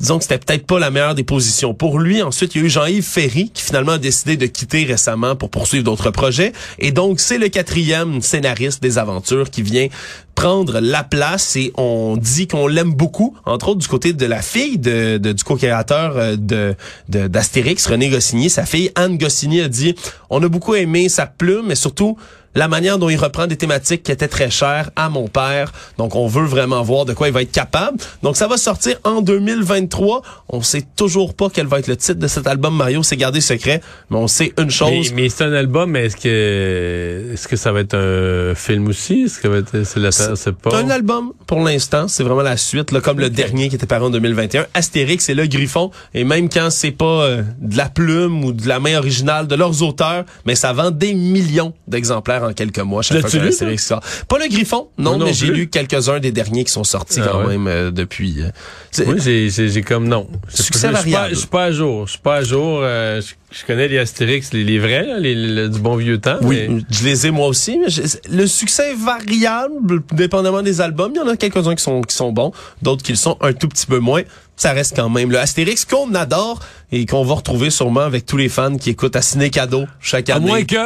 disons 0.00 0.18
que 0.18 0.24
c'était 0.24 0.38
peut-être 0.38 0.66
pas 0.66 0.78
la 0.78 0.90
meilleure 0.90 1.14
des 1.14 1.24
positions. 1.24 1.74
Pour 1.74 1.98
lui, 1.98 2.22
ensuite, 2.22 2.54
il 2.54 2.60
y 2.60 2.64
a 2.64 2.66
eu 2.66 2.70
Jean-Yves 2.70 3.04
Ferry, 3.04 3.50
qui 3.50 3.62
finalement 3.62 3.92
a 3.92 3.98
décidé 3.98 4.36
de 4.36 4.46
quitter 4.46 4.84
récemment 4.84 5.36
pour 5.36 5.50
poursuivre 5.50 5.84
d'autres 5.84 6.10
projets. 6.10 6.52
Et 6.78 6.92
donc, 6.92 7.20
c'est 7.20 7.38
le 7.38 7.48
quatrième 7.48 8.20
scénariste 8.20 8.82
des 8.82 8.98
aventures 8.98 9.50
qui 9.50 9.62
vient 9.62 9.88
prendre 10.34 10.80
la 10.80 11.04
place 11.04 11.56
et 11.56 11.72
on 11.76 12.16
dit 12.16 12.46
qu'on 12.46 12.66
l'aime 12.66 12.94
beaucoup, 12.94 13.36
entre 13.44 13.68
autres 13.68 13.80
du 13.80 13.88
côté 13.88 14.12
de 14.12 14.26
la 14.26 14.40
fille 14.40 14.78
de, 14.78 15.18
du 15.18 15.44
co-créateur 15.44 16.16
euh, 16.16 16.36
de- 16.36 16.74
d'Astérix, 17.08 17.86
René 17.86 18.08
Goscinny, 18.08 18.48
sa 18.48 18.64
fille 18.64 18.90
Anne 18.94 19.18
Goscinny 19.18 19.60
a 19.60 19.68
dit 19.68 19.94
on 20.30 20.42
a 20.42 20.48
beaucoup 20.48 20.74
aimé 20.74 21.08
sa 21.08 21.26
plume, 21.26 21.66
mais 21.68 21.74
surtout 21.74 22.16
la 22.54 22.68
manière 22.68 22.98
dont 22.98 23.08
il 23.08 23.16
reprend 23.16 23.46
des 23.46 23.56
thématiques 23.56 24.02
qui 24.02 24.12
étaient 24.12 24.28
très 24.28 24.50
chères 24.50 24.90
à 24.96 25.08
mon 25.08 25.28
père. 25.28 25.72
Donc, 25.98 26.16
on 26.16 26.26
veut 26.26 26.44
vraiment 26.44 26.82
voir 26.82 27.04
de 27.04 27.12
quoi 27.12 27.28
il 27.28 27.34
va 27.34 27.42
être 27.42 27.52
capable. 27.52 27.98
Donc, 28.22 28.36
ça 28.36 28.48
va 28.48 28.56
sortir 28.56 28.96
en 29.04 29.22
2023. 29.22 30.22
On 30.48 30.62
sait 30.62 30.84
toujours 30.96 31.34
pas 31.34 31.48
quel 31.52 31.66
va 31.66 31.78
être 31.78 31.86
le 31.86 31.96
titre 31.96 32.18
de 32.18 32.26
cet 32.26 32.46
album. 32.46 32.74
Mario, 32.74 33.02
c'est 33.02 33.16
gardé 33.16 33.40
secret. 33.40 33.80
Mais 34.10 34.16
on 34.16 34.28
sait 34.28 34.52
une 34.58 34.70
chose. 34.70 35.12
mais 35.14 35.28
c'est 35.28 35.44
un 35.44 35.52
album, 35.52 35.90
mais 35.90 36.06
est-ce 36.06 36.16
que 36.16 37.32
est-ce 37.32 37.48
que 37.48 37.56
ça 37.56 37.72
va 37.72 37.80
être 37.80 37.96
un 37.96 38.54
film 38.54 38.88
aussi? 38.88 39.22
Est-ce 39.22 39.36
que 39.36 39.42
ça 39.42 39.48
va 39.48 39.58
être 39.58 39.84
c'est 39.84 40.00
la 40.00 40.10
c'est 40.12 40.52
pas 40.52 40.76
un 40.76 40.90
album 40.90 41.32
pour 41.46 41.60
l'instant, 41.60 42.08
c'est 42.08 42.22
vraiment 42.22 42.42
la 42.42 42.56
suite, 42.56 42.92
là, 42.92 43.00
comme 43.00 43.20
le 43.20 43.30
dernier 43.30 43.68
qui 43.68 43.76
était 43.76 43.86
paru 43.86 44.06
en 44.06 44.10
2021. 44.10 44.66
Astérix 44.74 45.28
et 45.28 45.34
le 45.34 45.46
Griffon, 45.46 45.90
et 46.14 46.24
même 46.24 46.48
quand 46.48 46.70
c'est 46.70 46.90
pas 46.90 47.04
euh, 47.04 47.42
de 47.60 47.76
la 47.76 47.88
plume 47.88 48.44
ou 48.44 48.52
de 48.52 48.68
la 48.68 48.80
main 48.80 48.98
originale 48.98 49.46
de 49.46 49.54
leurs 49.54 49.82
auteurs, 49.82 50.24
mais 50.46 50.54
ça 50.54 50.72
vend 50.72 50.90
des 50.90 51.14
millions 51.14 51.74
d'exemplaires 51.88 52.39
en 52.42 52.52
quelques 52.52 52.78
mois. 52.80 53.02
Chaque 53.02 53.20
fois 53.20 53.30
qu'un 53.30 53.38
lu, 53.42 53.48
Astérix 53.48 53.86
sort. 53.86 54.00
Pas 54.28 54.38
le 54.38 54.48
Griffon, 54.48 54.88
non, 54.98 55.18
non 55.18 55.26
mais 55.26 55.32
j'ai 55.32 55.48
plus. 55.48 55.56
lu 55.56 55.68
quelques-uns 55.68 56.20
des 56.20 56.32
derniers 56.32 56.64
qui 56.64 56.72
sont 56.72 56.84
sortis 56.84 57.20
Ah 57.22 57.28
quand 57.32 57.40
ouais? 57.42 57.56
même 57.58 57.66
euh, 57.66 57.90
depuis. 57.90 58.36
euh, 58.42 59.04
Oui, 59.06 59.18
j'ai, 59.20 59.82
comme 59.82 60.08
non. 60.08 60.28
Succès 60.48 60.88
pas- 60.88 60.92
variable. 60.94 61.30
Je 61.34 61.38
suis 61.40 61.46
pas 61.48 61.64
à 61.64 61.72
jour. 61.72 62.06
Je 62.06 62.12
suis 62.12 62.20
pas 62.20 62.36
à 62.36 62.42
jour. 62.42 62.80
euh, 62.82 63.20
je, 63.52 63.64
connais 63.66 63.88
les 63.88 63.98
Astérix, 63.98 64.52
les, 64.52 64.64
les 64.64 64.78
vrais, 64.78 65.04
là, 65.06 65.18
les, 65.18 65.34
les- 65.34 65.68
du 65.68 65.78
bon 65.78 65.96
vieux 65.96 66.18
temps. 66.18 66.38
Oui, 66.42 66.66
mais- 66.68 66.80
je 66.90 67.04
les 67.04 67.26
ai 67.26 67.30
moi 67.30 67.46
aussi. 67.48 67.78
Mais 67.78 67.88
je- 67.90 68.02
le 68.30 68.46
succès 68.46 68.92
est 68.92 68.96
variable, 68.96 70.02
dépendamment 70.12 70.62
des 70.62 70.80
albums. 70.80 71.12
Il 71.14 71.18
y 71.18 71.20
en 71.20 71.28
a 71.28 71.36
quelques-uns 71.36 71.74
qui 71.74 71.82
sont 71.82 72.00
qui 72.02 72.14
sont 72.14 72.32
bons, 72.32 72.52
d'autres 72.82 73.02
qui 73.02 73.12
le 73.12 73.18
sont 73.18 73.36
un 73.40 73.52
tout 73.52 73.68
petit 73.68 73.86
peu 73.86 73.98
moins. 73.98 74.22
Ça 74.56 74.72
reste 74.72 74.94
quand 74.94 75.08
même 75.08 75.30
le 75.30 75.38
Astérix 75.38 75.84
qu'on 75.86 76.14
adore 76.14 76.60
et 76.92 77.06
qu'on 77.06 77.24
va 77.24 77.34
retrouver 77.34 77.70
sûrement 77.70 78.00
avec 78.02 78.26
tous 78.26 78.36
les 78.36 78.50
fans 78.50 78.76
qui 78.76 78.90
écoutent 78.90 79.16
à 79.16 79.22
Ciné 79.22 79.48
Cadeau 79.48 79.84
chaque 80.00 80.28
À 80.28 80.36
année. 80.36 80.46
moins 80.48 80.64
que 80.64 80.76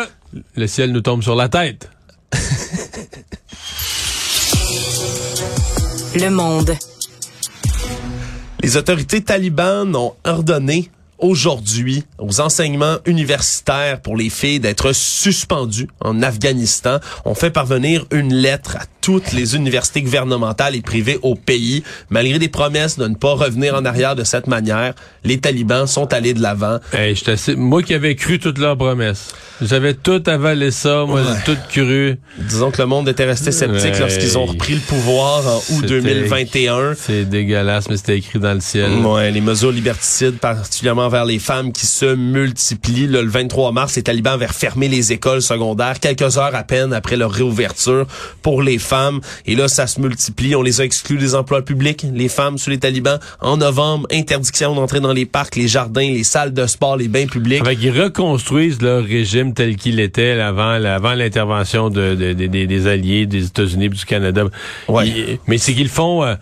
le 0.57 0.66
ciel 0.66 0.92
nous 0.92 1.01
tombe 1.01 1.23
sur 1.23 1.35
la 1.35 1.49
tête. 1.49 1.90
Le 6.16 6.31
monde. 6.31 6.77
Les 8.62 8.77
autorités 8.77 9.20
talibanes 9.20 9.97
ont 9.97 10.14
ordonné 10.25 10.88
aujourd'hui 11.18 12.05
aux 12.18 12.40
enseignements 12.40 12.99
universitaires 13.05 14.01
pour 14.01 14.16
les 14.16 14.31
filles 14.31 14.61
d'être 14.61 14.92
suspendues 14.92 15.88
en 16.01 16.23
Afghanistan. 16.23 17.01
On 17.25 17.35
fait 17.35 17.51
parvenir 17.51 18.07
une 18.12 18.33
lettre 18.33 18.77
à 18.77 18.87
toutes 19.05 19.33
les 19.33 19.55
universités 19.55 20.01
gouvernementales 20.01 20.75
et 20.75 20.81
privées 20.81 21.19
au 21.21 21.35
pays. 21.35 21.83
Malgré 22.09 22.38
des 22.38 22.49
promesses 22.49 22.99
de 22.99 23.07
ne 23.07 23.14
pas 23.14 23.35
revenir 23.35 23.75
en 23.75 23.85
arrière 23.85 24.17
de 24.17 24.25
cette 24.25 24.47
manière, 24.47 24.95
les 25.25 25.38
talibans 25.38 25.87
sont 25.87 26.11
allés 26.14 26.33
de 26.33 26.40
l'avant. 26.40 26.79
Hey, 26.95 27.14
moi 27.59 27.83
qui 27.83 27.93
avais 27.93 28.14
cru 28.14 28.38
toutes 28.38 28.57
leurs 28.57 28.79
promesses. 28.79 29.35
J'avais 29.61 29.93
tout 29.93 30.23
avalé 30.27 30.71
ça, 30.71 31.05
moi, 31.07 31.21
Ouais. 31.21 31.37
tout 31.45 31.57
cru. 31.71 32.17
Disons 32.38 32.71
que 32.71 32.81
le 32.81 32.87
monde 32.87 33.07
était 33.11 33.27
resté 33.27 33.53
sceptique 33.53 33.93
Ouais. 33.93 34.01
lorsqu'ils 34.01 34.38
ont 34.38 34.47
repris 34.47 34.73
le 34.75 34.81
pouvoir 34.81 35.47
en 35.47 35.57
août 35.59 35.62
C'était- 35.83 35.87
2021. 35.88 36.95
C'est 36.97 37.25
dégueulasse, 37.29 37.90
mais 37.90 37.99
c'était 37.99 38.17
écrit 38.17 38.38
dans 38.38 38.55
le 38.55 38.61
ciel. 38.61 38.90
Ouais, 39.05 39.31
les 39.31 39.43
mesures 39.43 39.71
liberticides, 39.71 40.38
particulièrement 40.38 41.11
vers 41.11 41.27
les 41.27 41.38
femmes 41.38 41.73
qui 41.73 41.85
se 41.87 42.14
multiplient. 42.14 43.07
Le 43.07 43.21
23 43.27 43.71
mars, 43.73 43.97
les 43.97 44.03
talibans 44.03 44.33
avaient 44.33 44.47
refermé 44.47 44.88
les 44.88 45.12
écoles 45.12 45.43
secondaires 45.43 46.01
quelques 46.01 46.38
heures 46.38 46.55
à 46.55 46.62
peine 46.62 46.95
après 46.95 47.17
leur 47.19 47.31
réouverture 47.31 48.07
pour 48.40 48.62
les 48.62 48.79
femmes. 48.79 48.93
Et 49.46 49.54
là, 49.54 49.68
ça 49.68 49.87
se 49.87 50.00
multiplie. 50.00 50.54
On 50.57 50.62
les 50.62 50.80
a 50.80 50.85
exclus 50.85 51.16
des 51.18 51.35
emplois 51.35 51.62
publics, 51.62 52.04
les 52.12 52.28
femmes 52.28 52.59
sous 52.59 52.70
les 52.70 52.78
talibans. 52.78 53.18
En 53.40 53.57
novembre, 53.57 54.07
interdiction 54.12 54.74
d'entrer 54.74 55.00
dans 55.00 55.12
les 55.12 55.26
parcs, 55.26 55.57
les 55.57 55.68
jardins, 55.68 56.00
les 56.02 56.24
salles 56.24 56.52
de 56.54 56.66
sport, 56.66 56.96
les 56.96 57.09
bains 57.09 57.26
publics. 57.26 57.64
Fait 57.64 57.76
qu'ils 57.76 58.00
reconstruisent 58.00 58.80
leur 58.83 59.04
régime 59.04 59.54
tel 59.54 59.76
qu'il 59.76 60.00
était 60.00 60.33
avant, 60.40 60.78
là, 60.78 60.94
avant 60.94 61.14
l'intervention 61.14 61.90
de, 61.90 62.14
de- 62.14 62.33
de- 62.33 62.46
des- 62.46 62.87
alliés 62.87 63.26
des 63.26 63.46
États-Unis 63.46 63.87
et 63.87 63.88
du 63.88 64.04
Canada. 64.04 64.44
Ouais. 64.88 65.09
Ils- 65.09 65.38
mais 65.46 65.59
c'est 65.59 65.74
qu'ils 65.74 65.88
font 65.88 66.22
euh, 66.24 66.35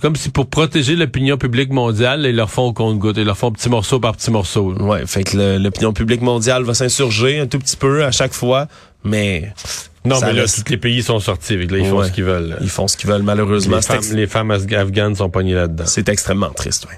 comme 0.00 0.14
si 0.14 0.30
pour 0.30 0.46
protéger 0.46 0.94
l'opinion 0.94 1.36
publique 1.36 1.72
mondiale, 1.72 2.24
ils 2.28 2.36
leur 2.36 2.50
font 2.50 2.66
au 2.68 2.72
compte-goutte. 2.72 3.16
Ils 3.16 3.24
leur 3.24 3.36
font 3.36 3.50
petit 3.50 3.68
morceau 3.68 3.98
par 3.98 4.14
petit 4.16 4.30
morceau. 4.30 4.72
Ouais, 4.74 5.04
fait 5.06 5.24
que 5.24 5.58
l'opinion 5.58 5.92
publique 5.92 6.22
mondiale 6.22 6.62
va 6.62 6.74
s'insurger 6.74 7.40
un 7.40 7.46
tout 7.46 7.58
petit 7.58 7.76
peu 7.76 8.04
à 8.04 8.12
chaque 8.12 8.32
fois, 8.32 8.68
mais 9.04 9.52
Non, 10.04 10.16
ça 10.18 10.26
mais 10.26 10.32
là, 10.32 10.42
reste- 10.42 10.64
tous 10.64 10.70
les 10.70 10.78
pays 10.78 11.02
sont 11.02 11.20
sortis. 11.20 11.56
Là, 11.56 11.78
ils 11.78 11.86
font 11.86 11.98
Ouais. 11.98 12.08
ce 12.08 12.12
qu'ils 12.12 12.24
veulent. 12.24 12.56
ils 12.60 12.70
font 12.70 12.88
ce 12.88 12.96
qu'ils 12.96 13.08
veulent 13.10 13.22
malheureusement. 13.22 13.76
Les 13.76 13.82
femmes, 13.82 13.96
ex- 13.98 14.12
les 14.12 14.26
femmes 14.26 14.52
afg- 14.52 14.76
afghanes 14.76 15.14
sont 15.16 15.30
pognées 15.30 15.54
là-dedans. 15.54 15.84
C'est 15.86 16.08
extrêmement 16.08 16.50
triste, 16.50 16.86
oui. 16.90 16.96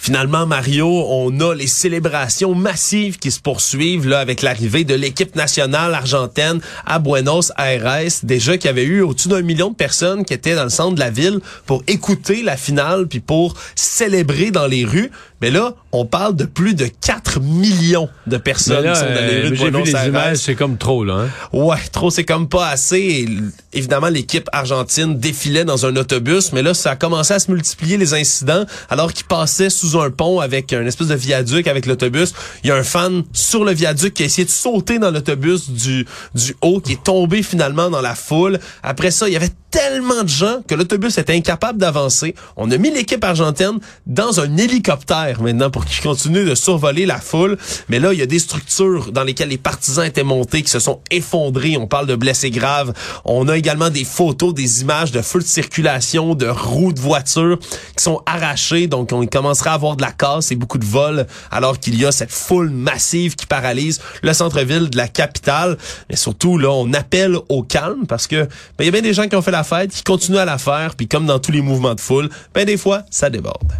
Finalement, 0.00 0.46
Mario, 0.46 0.86
on 0.88 1.38
a 1.40 1.54
les 1.54 1.66
célébrations 1.66 2.54
massives 2.54 3.18
qui 3.18 3.30
se 3.30 3.40
poursuivent 3.40 4.08
là 4.08 4.20
avec 4.20 4.40
l'arrivée 4.40 4.84
de 4.84 4.94
l'équipe 4.94 5.36
nationale 5.36 5.92
argentine 5.92 6.60
à 6.86 6.98
Buenos 6.98 7.52
Aires. 7.58 8.08
Déjà 8.22 8.56
qu'il 8.56 8.66
y 8.66 8.70
avait 8.70 8.84
eu 8.84 9.02
au-dessus 9.02 9.28
d'un 9.28 9.42
million 9.42 9.68
de 9.70 9.74
personnes 9.74 10.24
qui 10.24 10.32
étaient 10.32 10.54
dans 10.54 10.64
le 10.64 10.70
centre 10.70 10.94
de 10.94 11.00
la 11.00 11.10
ville 11.10 11.40
pour 11.66 11.82
écouter 11.88 12.42
la 12.42 12.56
finale 12.56 13.06
puis 13.06 13.20
pour 13.20 13.54
célébrer 13.74 14.50
dans 14.50 14.66
les 14.66 14.84
rues. 14.86 15.10
Mais 15.42 15.50
là, 15.50 15.74
on 15.92 16.04
parle 16.04 16.36
de 16.36 16.44
plus 16.44 16.74
de 16.74 16.86
4 16.86 17.40
millions 17.40 18.08
de 18.26 18.36
personnes 18.36 18.84
là, 18.84 18.92
qui 18.92 19.00
sont 19.00 19.06
dans 19.06 19.26
les 19.26 19.38
euh, 19.38 19.42
rues 19.44 19.50
de 19.50 19.56
Buenos 19.56 19.86
les 19.86 19.96
Aires. 19.96 20.06
images, 20.06 20.36
c'est 20.38 20.54
comme 20.54 20.76
trop, 20.76 21.04
là. 21.04 21.14
Hein? 21.14 21.28
Ouais, 21.52 21.78
trop, 21.92 22.10
c'est 22.10 22.24
comme 22.24 22.48
pas 22.48 22.68
assez. 22.68 22.98
Et 22.98 23.28
évidemment, 23.72 24.08
l'équipe 24.08 24.48
argentine 24.52 25.18
défilait 25.18 25.64
dans 25.64 25.86
un 25.86 25.96
autobus, 25.96 26.52
mais 26.52 26.62
là, 26.62 26.74
ça 26.74 26.90
a 26.90 26.96
commencé 26.96 27.34
à 27.34 27.38
se 27.38 27.50
multiplier 27.50 27.96
les 27.96 28.14
incidents 28.14 28.64
alors 28.90 29.12
qu'ils 29.12 29.26
passaient 29.26 29.70
sous 29.70 29.98
un 29.98 30.10
pont 30.10 30.40
avec 30.40 30.72
un 30.72 30.84
espèce 30.86 31.08
de 31.08 31.14
viaduc 31.14 31.66
avec 31.66 31.86
l'autobus. 31.86 32.34
Il 32.64 32.68
y 32.68 32.70
a 32.70 32.76
un 32.76 32.82
fan 32.82 33.24
sur 33.32 33.64
le 33.64 33.72
viaduc 33.72 34.14
qui 34.14 34.22
a 34.22 34.26
essayé 34.26 34.44
de 34.44 34.50
sauter 34.50 34.98
dans 34.98 35.10
l'autobus 35.10 35.70
du, 35.70 36.06
du 36.34 36.56
haut, 36.60 36.80
qui 36.80 36.92
est 36.92 37.02
tombé 37.02 37.42
finalement 37.42 37.88
dans 37.88 38.02
la 38.02 38.14
foule. 38.14 38.58
Après 38.82 39.10
ça, 39.10 39.28
il 39.28 39.32
y 39.32 39.36
avait 39.36 39.50
tellement 39.70 40.22
de 40.22 40.28
gens 40.28 40.62
que 40.66 40.74
l'autobus 40.74 41.18
était 41.18 41.34
incapable 41.34 41.78
d'avancer. 41.78 42.34
On 42.56 42.70
a 42.70 42.78
mis 42.78 42.90
l'équipe 42.90 43.22
argentine 43.22 43.78
dans 44.06 44.40
un 44.40 44.56
hélicoptère 44.56 45.42
maintenant 45.42 45.70
pour 45.70 45.84
qu'il 45.84 46.02
continue 46.02 46.44
de 46.44 46.54
survoler 46.54 47.06
la 47.06 47.20
foule. 47.20 47.58
Mais 47.88 47.98
là, 47.98 48.12
il 48.12 48.18
y 48.18 48.22
a 48.22 48.26
des 48.26 48.38
structures 48.38 49.12
dans 49.12 49.24
lesquelles 49.24 49.50
les 49.50 49.58
partisans 49.58 50.04
étaient 50.04 50.22
montés 50.22 50.62
qui 50.62 50.70
se 50.70 50.78
sont 50.78 51.00
effondrés. 51.10 51.76
On 51.76 51.86
parle 51.86 52.06
de 52.06 52.16
blessés 52.16 52.50
graves. 52.50 52.92
On 53.24 53.48
a 53.48 53.56
également 53.56 53.90
des 53.90 54.04
photos, 54.04 54.54
des 54.54 54.82
images 54.82 55.12
de 55.12 55.20
feux 55.22 55.40
de 55.40 55.44
circulation, 55.44 56.34
de 56.34 56.46
roues 56.46 56.92
de 56.92 57.00
voitures 57.00 57.58
qui 57.96 58.02
sont 58.02 58.22
arrachées. 58.26 58.86
Donc, 58.86 59.12
on 59.12 59.26
commencera 59.26 59.72
à 59.72 59.74
avoir 59.74 59.96
de 59.96 60.02
la 60.02 60.12
casse 60.12 60.50
et 60.50 60.56
beaucoup 60.56 60.78
de 60.78 60.86
vols 60.86 61.26
alors 61.50 61.78
qu'il 61.78 61.98
y 61.98 62.06
a 62.06 62.12
cette 62.12 62.32
foule 62.32 62.70
massive 62.70 63.36
qui 63.36 63.46
paralyse 63.46 64.00
le 64.22 64.32
centre-ville 64.32 64.88
de 64.90 64.96
la 64.96 65.08
capitale. 65.08 65.76
Mais 66.08 66.16
surtout, 66.16 66.58
là, 66.58 66.70
on 66.70 66.92
appelle 66.94 67.36
au 67.48 67.62
calme 67.62 68.06
parce 68.06 68.26
que 68.26 68.44
ben, 68.44 68.48
il 68.80 68.86
y 68.86 68.88
a 68.88 68.92
bien 68.92 69.02
des 69.02 69.14
gens 69.14 69.28
qui 69.28 69.36
ont 69.36 69.42
fait 69.42 69.50
la 69.50 69.64
qui 69.88 70.02
continuent 70.02 70.38
à 70.38 70.44
la 70.44 70.58
faire, 70.58 70.94
puis 70.94 71.08
comme 71.08 71.26
dans 71.26 71.38
tous 71.38 71.52
les 71.52 71.60
mouvements 71.60 71.94
de 71.94 72.00
foule, 72.00 72.28
ben 72.54 72.64
des 72.64 72.76
fois, 72.76 73.02
ça 73.10 73.30
déborde. 73.30 73.72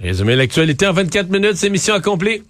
Résumer 0.00 0.36
l'actualité 0.36 0.86
en 0.86 0.92
24 0.92 1.30
minutes, 1.30 1.56
c'est 1.56 1.70
mission 1.70 1.94
accomplie. 1.94 2.42